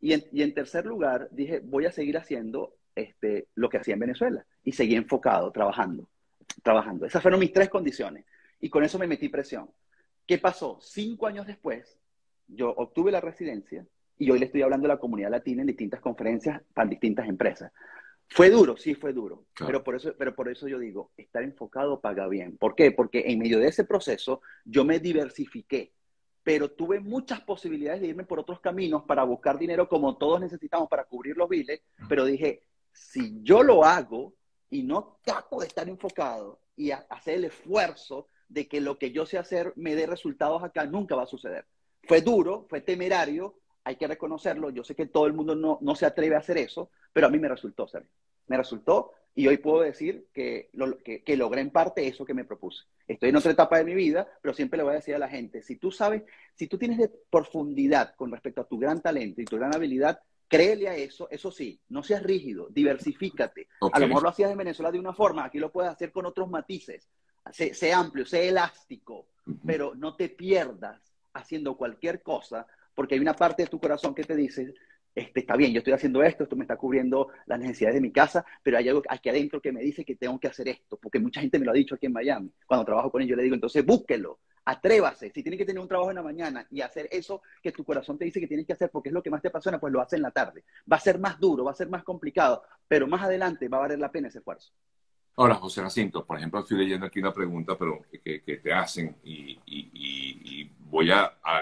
Y 0.00 0.12
en, 0.12 0.24
y 0.32 0.42
en 0.42 0.52
tercer 0.52 0.84
lugar, 0.84 1.28
dije, 1.30 1.60
voy 1.60 1.86
a 1.86 1.92
seguir 1.92 2.18
haciendo 2.18 2.74
este, 2.96 3.48
lo 3.54 3.68
que 3.68 3.78
hacía 3.78 3.94
en 3.94 4.00
Venezuela 4.00 4.44
y 4.64 4.72
seguí 4.72 4.96
enfocado, 4.96 5.52
trabajando, 5.52 6.08
trabajando. 6.62 7.06
Esas 7.06 7.22
fueron 7.22 7.38
mis 7.38 7.52
tres 7.52 7.68
condiciones 7.68 8.24
y 8.60 8.68
con 8.68 8.82
eso 8.82 8.98
me 8.98 9.06
metí 9.06 9.28
presión. 9.28 9.70
¿Qué 10.26 10.38
pasó? 10.38 10.78
Cinco 10.80 11.26
años 11.28 11.46
después, 11.46 11.98
yo 12.48 12.70
obtuve 12.70 13.12
la 13.12 13.20
residencia 13.20 13.86
y 14.18 14.30
hoy 14.30 14.40
le 14.40 14.46
estoy 14.46 14.62
hablando 14.62 14.86
a 14.86 14.94
la 14.94 14.98
comunidad 14.98 15.30
latina 15.30 15.60
en 15.60 15.68
distintas 15.68 16.00
conferencias 16.00 16.62
para 16.74 16.88
distintas 16.88 17.28
empresas. 17.28 17.70
Fue 18.28 18.50
duro, 18.50 18.76
sí 18.76 18.94
fue 18.94 19.12
duro, 19.12 19.46
pero, 19.56 19.84
por 19.84 19.94
eso, 19.94 20.14
pero 20.18 20.34
por 20.34 20.48
eso 20.48 20.66
yo 20.66 20.78
digo, 20.78 21.12
estar 21.16 21.42
enfocado 21.42 22.00
paga 22.00 22.26
bien. 22.28 22.56
¿Por 22.56 22.74
qué? 22.74 22.90
Porque 22.90 23.24
en 23.26 23.38
medio 23.38 23.58
de 23.58 23.68
ese 23.68 23.84
proceso 23.84 24.40
yo 24.64 24.84
me 24.84 24.98
diversifiqué, 24.98 25.92
pero 26.42 26.70
tuve 26.70 27.00
muchas 27.00 27.40
posibilidades 27.40 28.00
de 28.00 28.08
irme 28.08 28.24
por 28.24 28.40
otros 28.40 28.60
caminos 28.60 29.04
para 29.04 29.22
buscar 29.24 29.58
dinero 29.58 29.88
como 29.88 30.16
todos 30.16 30.40
necesitamos 30.40 30.88
para 30.88 31.04
cubrir 31.04 31.36
los 31.36 31.48
biles, 31.48 31.82
pero 32.08 32.24
dije, 32.24 32.62
si 32.92 33.42
yo 33.42 33.62
lo 33.62 33.84
hago 33.84 34.34
y 34.70 34.82
no 34.82 35.18
trato 35.22 35.60
de 35.60 35.66
estar 35.68 35.88
enfocado 35.88 36.60
y 36.74 36.90
hacer 36.90 37.34
el 37.34 37.44
esfuerzo 37.44 38.28
de 38.48 38.68
que 38.68 38.80
lo 38.80 38.98
que 38.98 39.12
yo 39.12 39.26
sé 39.26 39.38
hacer 39.38 39.72
me 39.76 39.94
dé 39.94 40.06
resultados 40.06 40.62
acá, 40.62 40.84
nunca 40.86 41.14
va 41.14 41.24
a 41.24 41.26
suceder. 41.26 41.66
Fue 42.02 42.20
duro, 42.20 42.66
fue 42.68 42.80
temerario, 42.80 43.58
hay 43.86 43.96
que 43.96 44.06
reconocerlo. 44.06 44.70
Yo 44.70 44.84
sé 44.84 44.94
que 44.94 45.06
todo 45.06 45.26
el 45.26 45.32
mundo 45.32 45.54
no, 45.54 45.78
no 45.80 45.94
se 45.94 46.06
atreve 46.06 46.34
a 46.34 46.40
hacer 46.40 46.58
eso, 46.58 46.90
pero 47.12 47.28
a 47.28 47.30
mí 47.30 47.38
me 47.38 47.48
resultó, 47.48 47.86
ser 47.86 48.04
Me 48.48 48.56
resultó 48.56 49.12
y 49.34 49.46
hoy 49.46 49.58
puedo 49.58 49.80
decir 49.80 50.26
que, 50.32 50.70
lo, 50.72 50.98
que, 50.98 51.22
que, 51.22 51.36
logré 51.36 51.60
en 51.60 51.70
parte 51.70 52.06
eso 52.06 52.24
que 52.24 52.34
me 52.34 52.44
propuse. 52.44 52.84
Estoy 53.06 53.28
en 53.28 53.36
otra 53.36 53.52
etapa 53.52 53.78
de 53.78 53.84
mi 53.84 53.94
vida, 53.94 54.26
pero 54.42 54.54
siempre 54.54 54.76
le 54.78 54.82
voy 54.82 54.92
a 54.92 54.96
decir 54.96 55.14
a 55.14 55.18
la 55.18 55.28
gente, 55.28 55.62
si 55.62 55.76
tú 55.76 55.90
sabes, 55.90 56.22
si 56.54 56.66
tú 56.66 56.78
tienes 56.78 56.98
de 56.98 57.08
profundidad 57.08 58.14
con 58.16 58.32
respecto 58.32 58.62
a 58.62 58.68
tu 58.68 58.78
gran 58.78 59.00
talento 59.00 59.40
y 59.40 59.44
tu 59.44 59.56
gran 59.56 59.74
habilidad, 59.74 60.20
créele 60.48 60.88
a 60.88 60.96
eso, 60.96 61.28
eso 61.30 61.50
sí, 61.50 61.78
no 61.88 62.02
seas 62.02 62.22
rígido, 62.22 62.68
diversifícate. 62.70 63.68
A 63.92 63.98
lo 63.98 64.08
mejor 64.08 64.22
lo 64.22 64.30
hacías 64.30 64.50
en 64.50 64.58
Venezuela 64.58 64.90
de 64.90 64.98
una 64.98 65.12
forma, 65.12 65.44
aquí 65.44 65.58
lo 65.58 65.70
puedes 65.70 65.90
hacer 65.90 66.12
con 66.12 66.24
otros 66.24 66.48
matices 66.48 67.08
sé, 67.52 67.92
amplio, 67.92 68.26
sé 68.26 68.48
elástico, 68.48 69.28
pero 69.64 69.94
no 69.94 70.16
te 70.16 70.28
pierdas 70.28 71.00
haciendo 71.32 71.76
cualquier 71.76 72.22
cosa, 72.22 72.66
porque 72.96 73.14
hay 73.14 73.20
una 73.20 73.34
parte 73.34 73.62
de 73.62 73.68
tu 73.68 73.78
corazón 73.78 74.14
que 74.14 74.24
te 74.24 74.34
dice, 74.34 74.74
este, 75.14 75.40
está 75.40 75.54
bien, 75.54 75.72
yo 75.72 75.78
estoy 75.78 75.92
haciendo 75.92 76.22
esto, 76.22 76.42
esto 76.42 76.56
me 76.56 76.64
está 76.64 76.76
cubriendo 76.76 77.28
las 77.46 77.60
necesidades 77.60 77.94
de 77.94 78.00
mi 78.00 78.10
casa, 78.10 78.44
pero 78.62 78.78
hay 78.78 78.88
algo 78.88 79.02
aquí 79.08 79.28
adentro 79.28 79.60
que 79.60 79.70
me 79.70 79.82
dice 79.82 80.04
que 80.04 80.16
tengo 80.16 80.40
que 80.40 80.48
hacer 80.48 80.68
esto, 80.68 80.98
porque 81.00 81.20
mucha 81.20 81.40
gente 81.40 81.58
me 81.58 81.66
lo 81.66 81.70
ha 81.70 81.74
dicho 81.74 81.94
aquí 81.94 82.06
en 82.06 82.12
Miami. 82.12 82.50
Cuando 82.66 82.84
trabajo 82.86 83.12
con 83.12 83.22
ellos, 83.22 83.30
yo 83.30 83.36
le 83.36 83.42
digo, 83.44 83.54
entonces 83.54 83.84
búsquelo, 83.84 84.40
atrévase. 84.64 85.30
Si 85.30 85.42
tiene 85.42 85.58
que 85.58 85.66
tener 85.66 85.80
un 85.80 85.88
trabajo 85.88 86.10
en 86.10 86.16
la 86.16 86.22
mañana 86.22 86.66
y 86.70 86.80
hacer 86.80 87.08
eso 87.12 87.42
que 87.62 87.70
tu 87.70 87.84
corazón 87.84 88.18
te 88.18 88.24
dice 88.24 88.40
que 88.40 88.48
tienes 88.48 88.66
que 88.66 88.72
hacer 88.72 88.90
porque 88.90 89.10
es 89.10 89.12
lo 89.12 89.22
que 89.22 89.30
más 89.30 89.42
te 89.42 89.48
apasiona, 89.48 89.78
pues 89.78 89.92
lo 89.92 90.00
hace 90.00 90.16
en 90.16 90.22
la 90.22 90.30
tarde. 90.30 90.64
Va 90.90 90.96
a 90.96 91.00
ser 91.00 91.18
más 91.18 91.38
duro, 91.38 91.64
va 91.64 91.70
a 91.70 91.74
ser 91.74 91.88
más 91.88 92.02
complicado, 92.02 92.62
pero 92.88 93.06
más 93.06 93.22
adelante 93.22 93.68
va 93.68 93.78
a 93.78 93.80
valer 93.82 93.98
la 93.98 94.10
pena 94.10 94.28
ese 94.28 94.38
esfuerzo. 94.38 94.72
Ahora, 95.38 95.56
José 95.56 95.82
Jacinto, 95.82 96.24
por 96.24 96.38
ejemplo, 96.38 96.60
estoy 96.60 96.78
leyendo 96.78 97.06
aquí 97.06 97.18
una 97.20 97.32
pregunta 97.32 97.76
pero 97.76 98.00
que, 98.24 98.40
te 98.40 98.72
hacen 98.72 99.16
y, 99.22 100.70
voy 100.80 101.10
a, 101.10 101.38
a, 101.42 101.60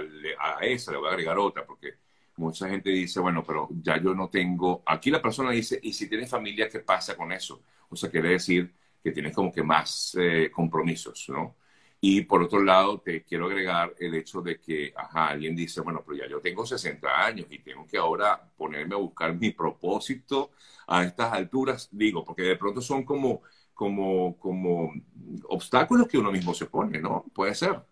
esa, 0.63 0.93
le 0.93 0.99
voy 0.99 1.09
a 1.09 1.11
agregar 1.11 1.39
otra, 1.39 1.67
porque 1.67 1.95
mucha 2.37 2.69
gente 2.69 2.91
dice, 2.91 3.19
bueno, 3.21 3.43
pero 3.45 3.69
ya 3.83 4.01
yo 4.01 4.15
no 4.15 4.29
tengo, 4.29 4.83
aquí 4.87 5.11
la 5.11 5.21
persona 5.21 5.51
dice, 5.51 5.81
¿y 5.83 5.93
si 5.93 6.09
tienes 6.09 6.31
familia, 6.31 6.69
qué 6.69 6.81
pasa 6.81 7.17
con 7.17 7.33
eso? 7.33 7.63
O 7.89 7.97
sea, 7.97 8.11
quiere 8.11 8.31
decir 8.31 8.73
que 9.03 9.11
tienes 9.13 9.35
como 9.35 9.53
que 9.53 9.63
más 9.63 10.17
eh, 10.21 10.51
compromisos, 10.53 11.27
¿no? 11.29 11.57
Y 12.01 12.21
por 12.23 12.43
otro 12.43 12.63
lado, 12.63 13.01
te 13.01 13.25
quiero 13.25 13.47
agregar 13.47 13.95
el 13.99 14.15
hecho 14.15 14.43
de 14.43 14.61
que, 14.61 14.93
alguien 15.15 15.57
dice, 15.57 15.81
bueno, 15.81 16.03
pero 16.07 16.19
ya 16.19 16.29
yo 16.29 16.41
tengo 16.41 16.67
60 16.67 17.09
años 17.25 17.47
y 17.51 17.59
tengo 17.61 17.87
que 17.87 17.97
ahora 17.97 18.41
ponerme 18.57 18.95
a 18.95 18.99
buscar 18.99 19.35
mi 19.35 19.51
propósito 19.53 20.51
a 20.87 21.03
estas 21.05 21.33
alturas, 21.33 21.89
digo, 21.91 22.25
porque 22.25 22.43
de 22.43 22.57
pronto 22.57 22.81
son 22.83 23.05
como 23.05 23.43
como, 23.75 24.39
como 24.39 24.93
obstáculos 25.49 26.09
que 26.09 26.19
uno 26.19 26.33
mismo 26.33 26.55
se 26.55 26.67
pone, 26.67 27.01
¿no? 27.01 27.25
Puede 27.35 27.55
ser. 27.55 27.83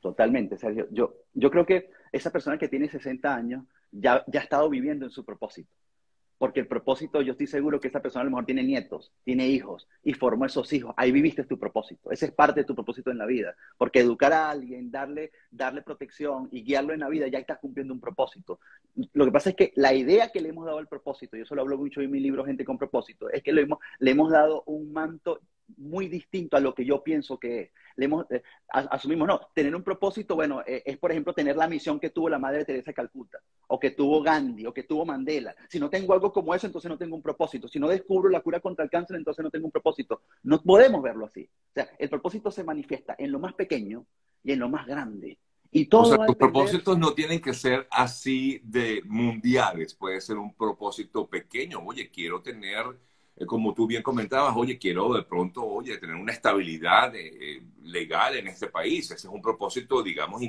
Totalmente, 0.00 0.58
Sergio. 0.58 0.88
Yo, 0.90 1.14
yo 1.32 1.50
creo 1.50 1.64
que 1.64 1.90
esa 2.12 2.30
persona 2.30 2.58
que 2.58 2.68
tiene 2.68 2.88
60 2.88 3.34
años 3.34 3.64
ya, 3.90 4.24
ya 4.26 4.40
ha 4.40 4.42
estado 4.42 4.68
viviendo 4.68 5.06
en 5.06 5.10
su 5.10 5.24
propósito. 5.24 5.70
Porque 6.38 6.60
el 6.60 6.66
propósito, 6.66 7.22
yo 7.22 7.32
estoy 7.32 7.46
seguro 7.46 7.80
que 7.80 7.88
esa 7.88 8.02
persona 8.02 8.22
a 8.22 8.24
lo 8.24 8.30
mejor 8.30 8.46
tiene 8.46 8.62
nietos, 8.62 9.12
tiene 9.24 9.48
hijos 9.48 9.88
y 10.02 10.14
formó 10.14 10.46
esos 10.46 10.72
hijos. 10.72 10.94
Ahí 10.96 11.12
viviste 11.12 11.44
tu 11.44 11.58
propósito. 11.58 12.10
Ese 12.10 12.26
es 12.26 12.32
parte 12.32 12.60
de 12.60 12.64
tu 12.64 12.74
propósito 12.74 13.10
en 13.10 13.18
la 13.18 13.26
vida. 13.26 13.54
Porque 13.78 14.00
educar 14.00 14.32
a 14.32 14.50
alguien, 14.50 14.90
darle, 14.90 15.32
darle 15.50 15.82
protección 15.82 16.48
y 16.50 16.62
guiarlo 16.62 16.92
en 16.92 17.00
la 17.00 17.08
vida, 17.08 17.28
ya 17.28 17.38
estás 17.38 17.58
cumpliendo 17.58 17.94
un 17.94 18.00
propósito. 18.00 18.60
Lo 19.12 19.24
que 19.24 19.32
pasa 19.32 19.50
es 19.50 19.56
que 19.56 19.72
la 19.76 19.94
idea 19.94 20.30
que 20.30 20.40
le 20.40 20.50
hemos 20.50 20.66
dado 20.66 20.78
al 20.78 20.88
propósito, 20.88 21.36
yo 21.36 21.44
eso 21.44 21.54
lo 21.54 21.62
hablo 21.62 21.78
mucho 21.78 22.00
en 22.00 22.10
mi 22.10 22.20
libro 22.20 22.44
Gente 22.44 22.64
con 22.64 22.78
propósito, 22.78 23.30
es 23.30 23.42
que 23.42 23.52
le 23.52 23.62
hemos, 23.62 23.78
le 23.98 24.10
hemos 24.10 24.30
dado 24.30 24.62
un 24.66 24.92
manto 24.92 25.40
muy 25.84 26.08
distinto 26.08 26.56
a 26.56 26.60
lo 26.60 26.74
que 26.74 26.84
yo 26.84 27.02
pienso 27.02 27.38
que 27.38 27.60
es. 27.60 27.70
Le 27.96 28.06
hemos, 28.06 28.26
eh, 28.30 28.42
asumimos, 28.68 29.28
no, 29.28 29.40
tener 29.54 29.74
un 29.76 29.84
propósito, 29.84 30.34
bueno, 30.34 30.62
eh, 30.66 30.82
es 30.84 30.98
por 30.98 31.12
ejemplo 31.12 31.32
tener 31.32 31.56
la 31.56 31.68
misión 31.68 32.00
que 32.00 32.10
tuvo 32.10 32.28
la 32.28 32.38
Madre 32.38 32.64
Teresa 32.64 32.90
de 32.90 32.94
Calcuta, 32.94 33.38
o 33.68 33.78
que 33.78 33.92
tuvo 33.92 34.22
Gandhi, 34.22 34.66
o 34.66 34.74
que 34.74 34.82
tuvo 34.82 35.04
Mandela. 35.04 35.54
Si 35.68 35.78
no 35.78 35.88
tengo 35.88 36.12
algo 36.12 36.32
como 36.32 36.54
eso, 36.54 36.66
entonces 36.66 36.88
no 36.88 36.98
tengo 36.98 37.14
un 37.14 37.22
propósito. 37.22 37.68
Si 37.68 37.78
no 37.78 37.88
descubro 37.88 38.28
la 38.28 38.40
cura 38.40 38.60
contra 38.60 38.84
el 38.84 38.90
cáncer, 38.90 39.16
entonces 39.16 39.44
no 39.44 39.50
tengo 39.50 39.66
un 39.66 39.72
propósito. 39.72 40.22
No 40.42 40.60
podemos 40.60 41.02
verlo 41.02 41.26
así. 41.26 41.44
O 41.44 41.72
sea, 41.72 41.88
el 41.98 42.08
propósito 42.08 42.50
se 42.50 42.64
manifiesta 42.64 43.14
en 43.18 43.30
lo 43.30 43.38
más 43.38 43.54
pequeño 43.54 44.06
y 44.42 44.52
en 44.52 44.58
lo 44.58 44.68
más 44.68 44.86
grande. 44.86 45.38
Y 45.70 45.86
todo 45.86 46.02
o 46.02 46.06
sea, 46.06 46.26
tus 46.26 46.36
propósitos 46.36 46.96
no 46.96 47.14
tienen 47.14 47.40
que 47.40 47.52
ser 47.52 47.88
así 47.90 48.60
de 48.62 49.02
mundiales, 49.06 49.92
puede 49.92 50.20
ser 50.20 50.36
un 50.36 50.54
propósito 50.54 51.26
pequeño. 51.26 51.80
Oye, 51.84 52.10
quiero 52.10 52.42
tener 52.42 52.84
como 53.46 53.74
tú 53.74 53.86
bien 53.86 54.02
comentabas, 54.02 54.54
oye, 54.56 54.78
quiero 54.78 55.12
de 55.12 55.24
pronto, 55.24 55.64
oye, 55.64 55.98
tener 55.98 56.14
una 56.14 56.32
estabilidad 56.32 57.14
eh, 57.16 57.62
legal 57.82 58.36
en 58.36 58.48
este 58.48 58.68
país. 58.68 59.10
Ese 59.10 59.26
es 59.26 59.32
un 59.32 59.42
propósito, 59.42 60.02
digamos, 60.02 60.40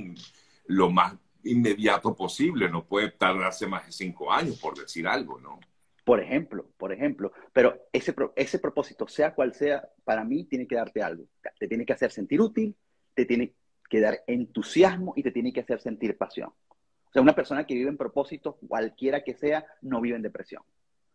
lo 0.67 0.91
más 0.91 1.15
inmediato 1.43 2.15
posible. 2.15 2.69
No 2.69 2.85
puede 2.85 3.11
tardarse 3.11 3.65
más 3.67 3.85
de 3.87 3.91
cinco 3.91 4.31
años, 4.31 4.59
por 4.59 4.77
decir 4.77 5.07
algo, 5.07 5.39
¿no? 5.39 5.59
Por 6.03 6.19
ejemplo, 6.19 6.69
por 6.77 6.93
ejemplo, 6.93 7.31
pero 7.51 7.87
ese, 7.91 8.13
ese 8.35 8.59
propósito, 8.59 9.07
sea 9.07 9.33
cual 9.33 9.55
sea, 9.55 9.89
para 10.03 10.23
mí 10.23 10.43
tiene 10.43 10.67
que 10.67 10.75
darte 10.75 11.01
algo. 11.01 11.25
Te 11.57 11.67
tiene 11.67 11.83
que 11.83 11.93
hacer 11.93 12.11
sentir 12.11 12.39
útil, 12.39 12.75
te 13.15 13.25
tiene 13.25 13.55
que 13.89 13.99
dar 13.99 14.23
entusiasmo 14.27 15.13
y 15.15 15.23
te 15.23 15.31
tiene 15.31 15.51
que 15.51 15.61
hacer 15.61 15.81
sentir 15.81 16.15
pasión. 16.15 16.49
O 16.49 17.11
sea, 17.11 17.23
una 17.23 17.33
persona 17.33 17.65
que 17.65 17.73
vive 17.73 17.89
en 17.89 17.97
propósito, 17.97 18.59
cualquiera 18.67 19.23
que 19.23 19.33
sea, 19.33 19.65
no 19.81 19.99
vive 19.99 20.15
en 20.15 20.21
depresión, 20.21 20.61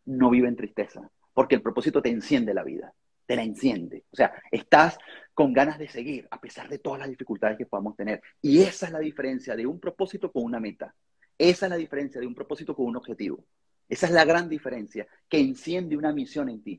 no 0.07 0.29
vive 0.31 0.49
en 0.49 0.57
tristeza, 0.57 1.09
porque 1.33 1.55
el 1.55 1.63
propósito 1.63 2.03
te 2.03 2.11
enciende 2.11 2.55
la 2.55 2.65
vida, 2.65 2.93
te 3.27 3.37
la 3.37 3.43
enciende. 3.43 4.05
O 4.11 4.17
sea, 4.17 4.33
estás 4.51 4.99
con 5.33 5.53
ganas 5.53 5.79
de 5.79 5.89
seguir 5.89 6.29
a 6.31 6.41
pesar 6.41 6.69
de 6.69 6.79
todas 6.79 7.01
las 7.01 7.09
dificultades 7.09 7.57
que 7.57 7.67
podamos 7.67 7.97
tener. 7.97 8.21
Y 8.43 8.61
esa 8.61 8.87
es 8.87 8.93
la 8.93 8.99
diferencia 8.99 9.57
de 9.57 9.67
un 9.67 9.81
propósito 9.81 10.31
con 10.31 10.45
una 10.45 10.61
meta. 10.61 10.95
Esa 11.39 11.67
es 11.67 11.71
la 11.71 11.77
diferencia 11.77 12.21
de 12.21 12.27
un 12.27 12.35
propósito 12.35 12.77
con 12.77 12.87
un 12.87 12.97
objetivo. 12.97 13.43
Esa 13.89 14.07
es 14.07 14.13
la 14.13 14.27
gran 14.27 14.49
diferencia 14.49 15.07
que 15.29 15.41
enciende 15.41 15.97
una 15.97 16.13
misión 16.13 16.49
en 16.51 16.63
ti. 16.63 16.79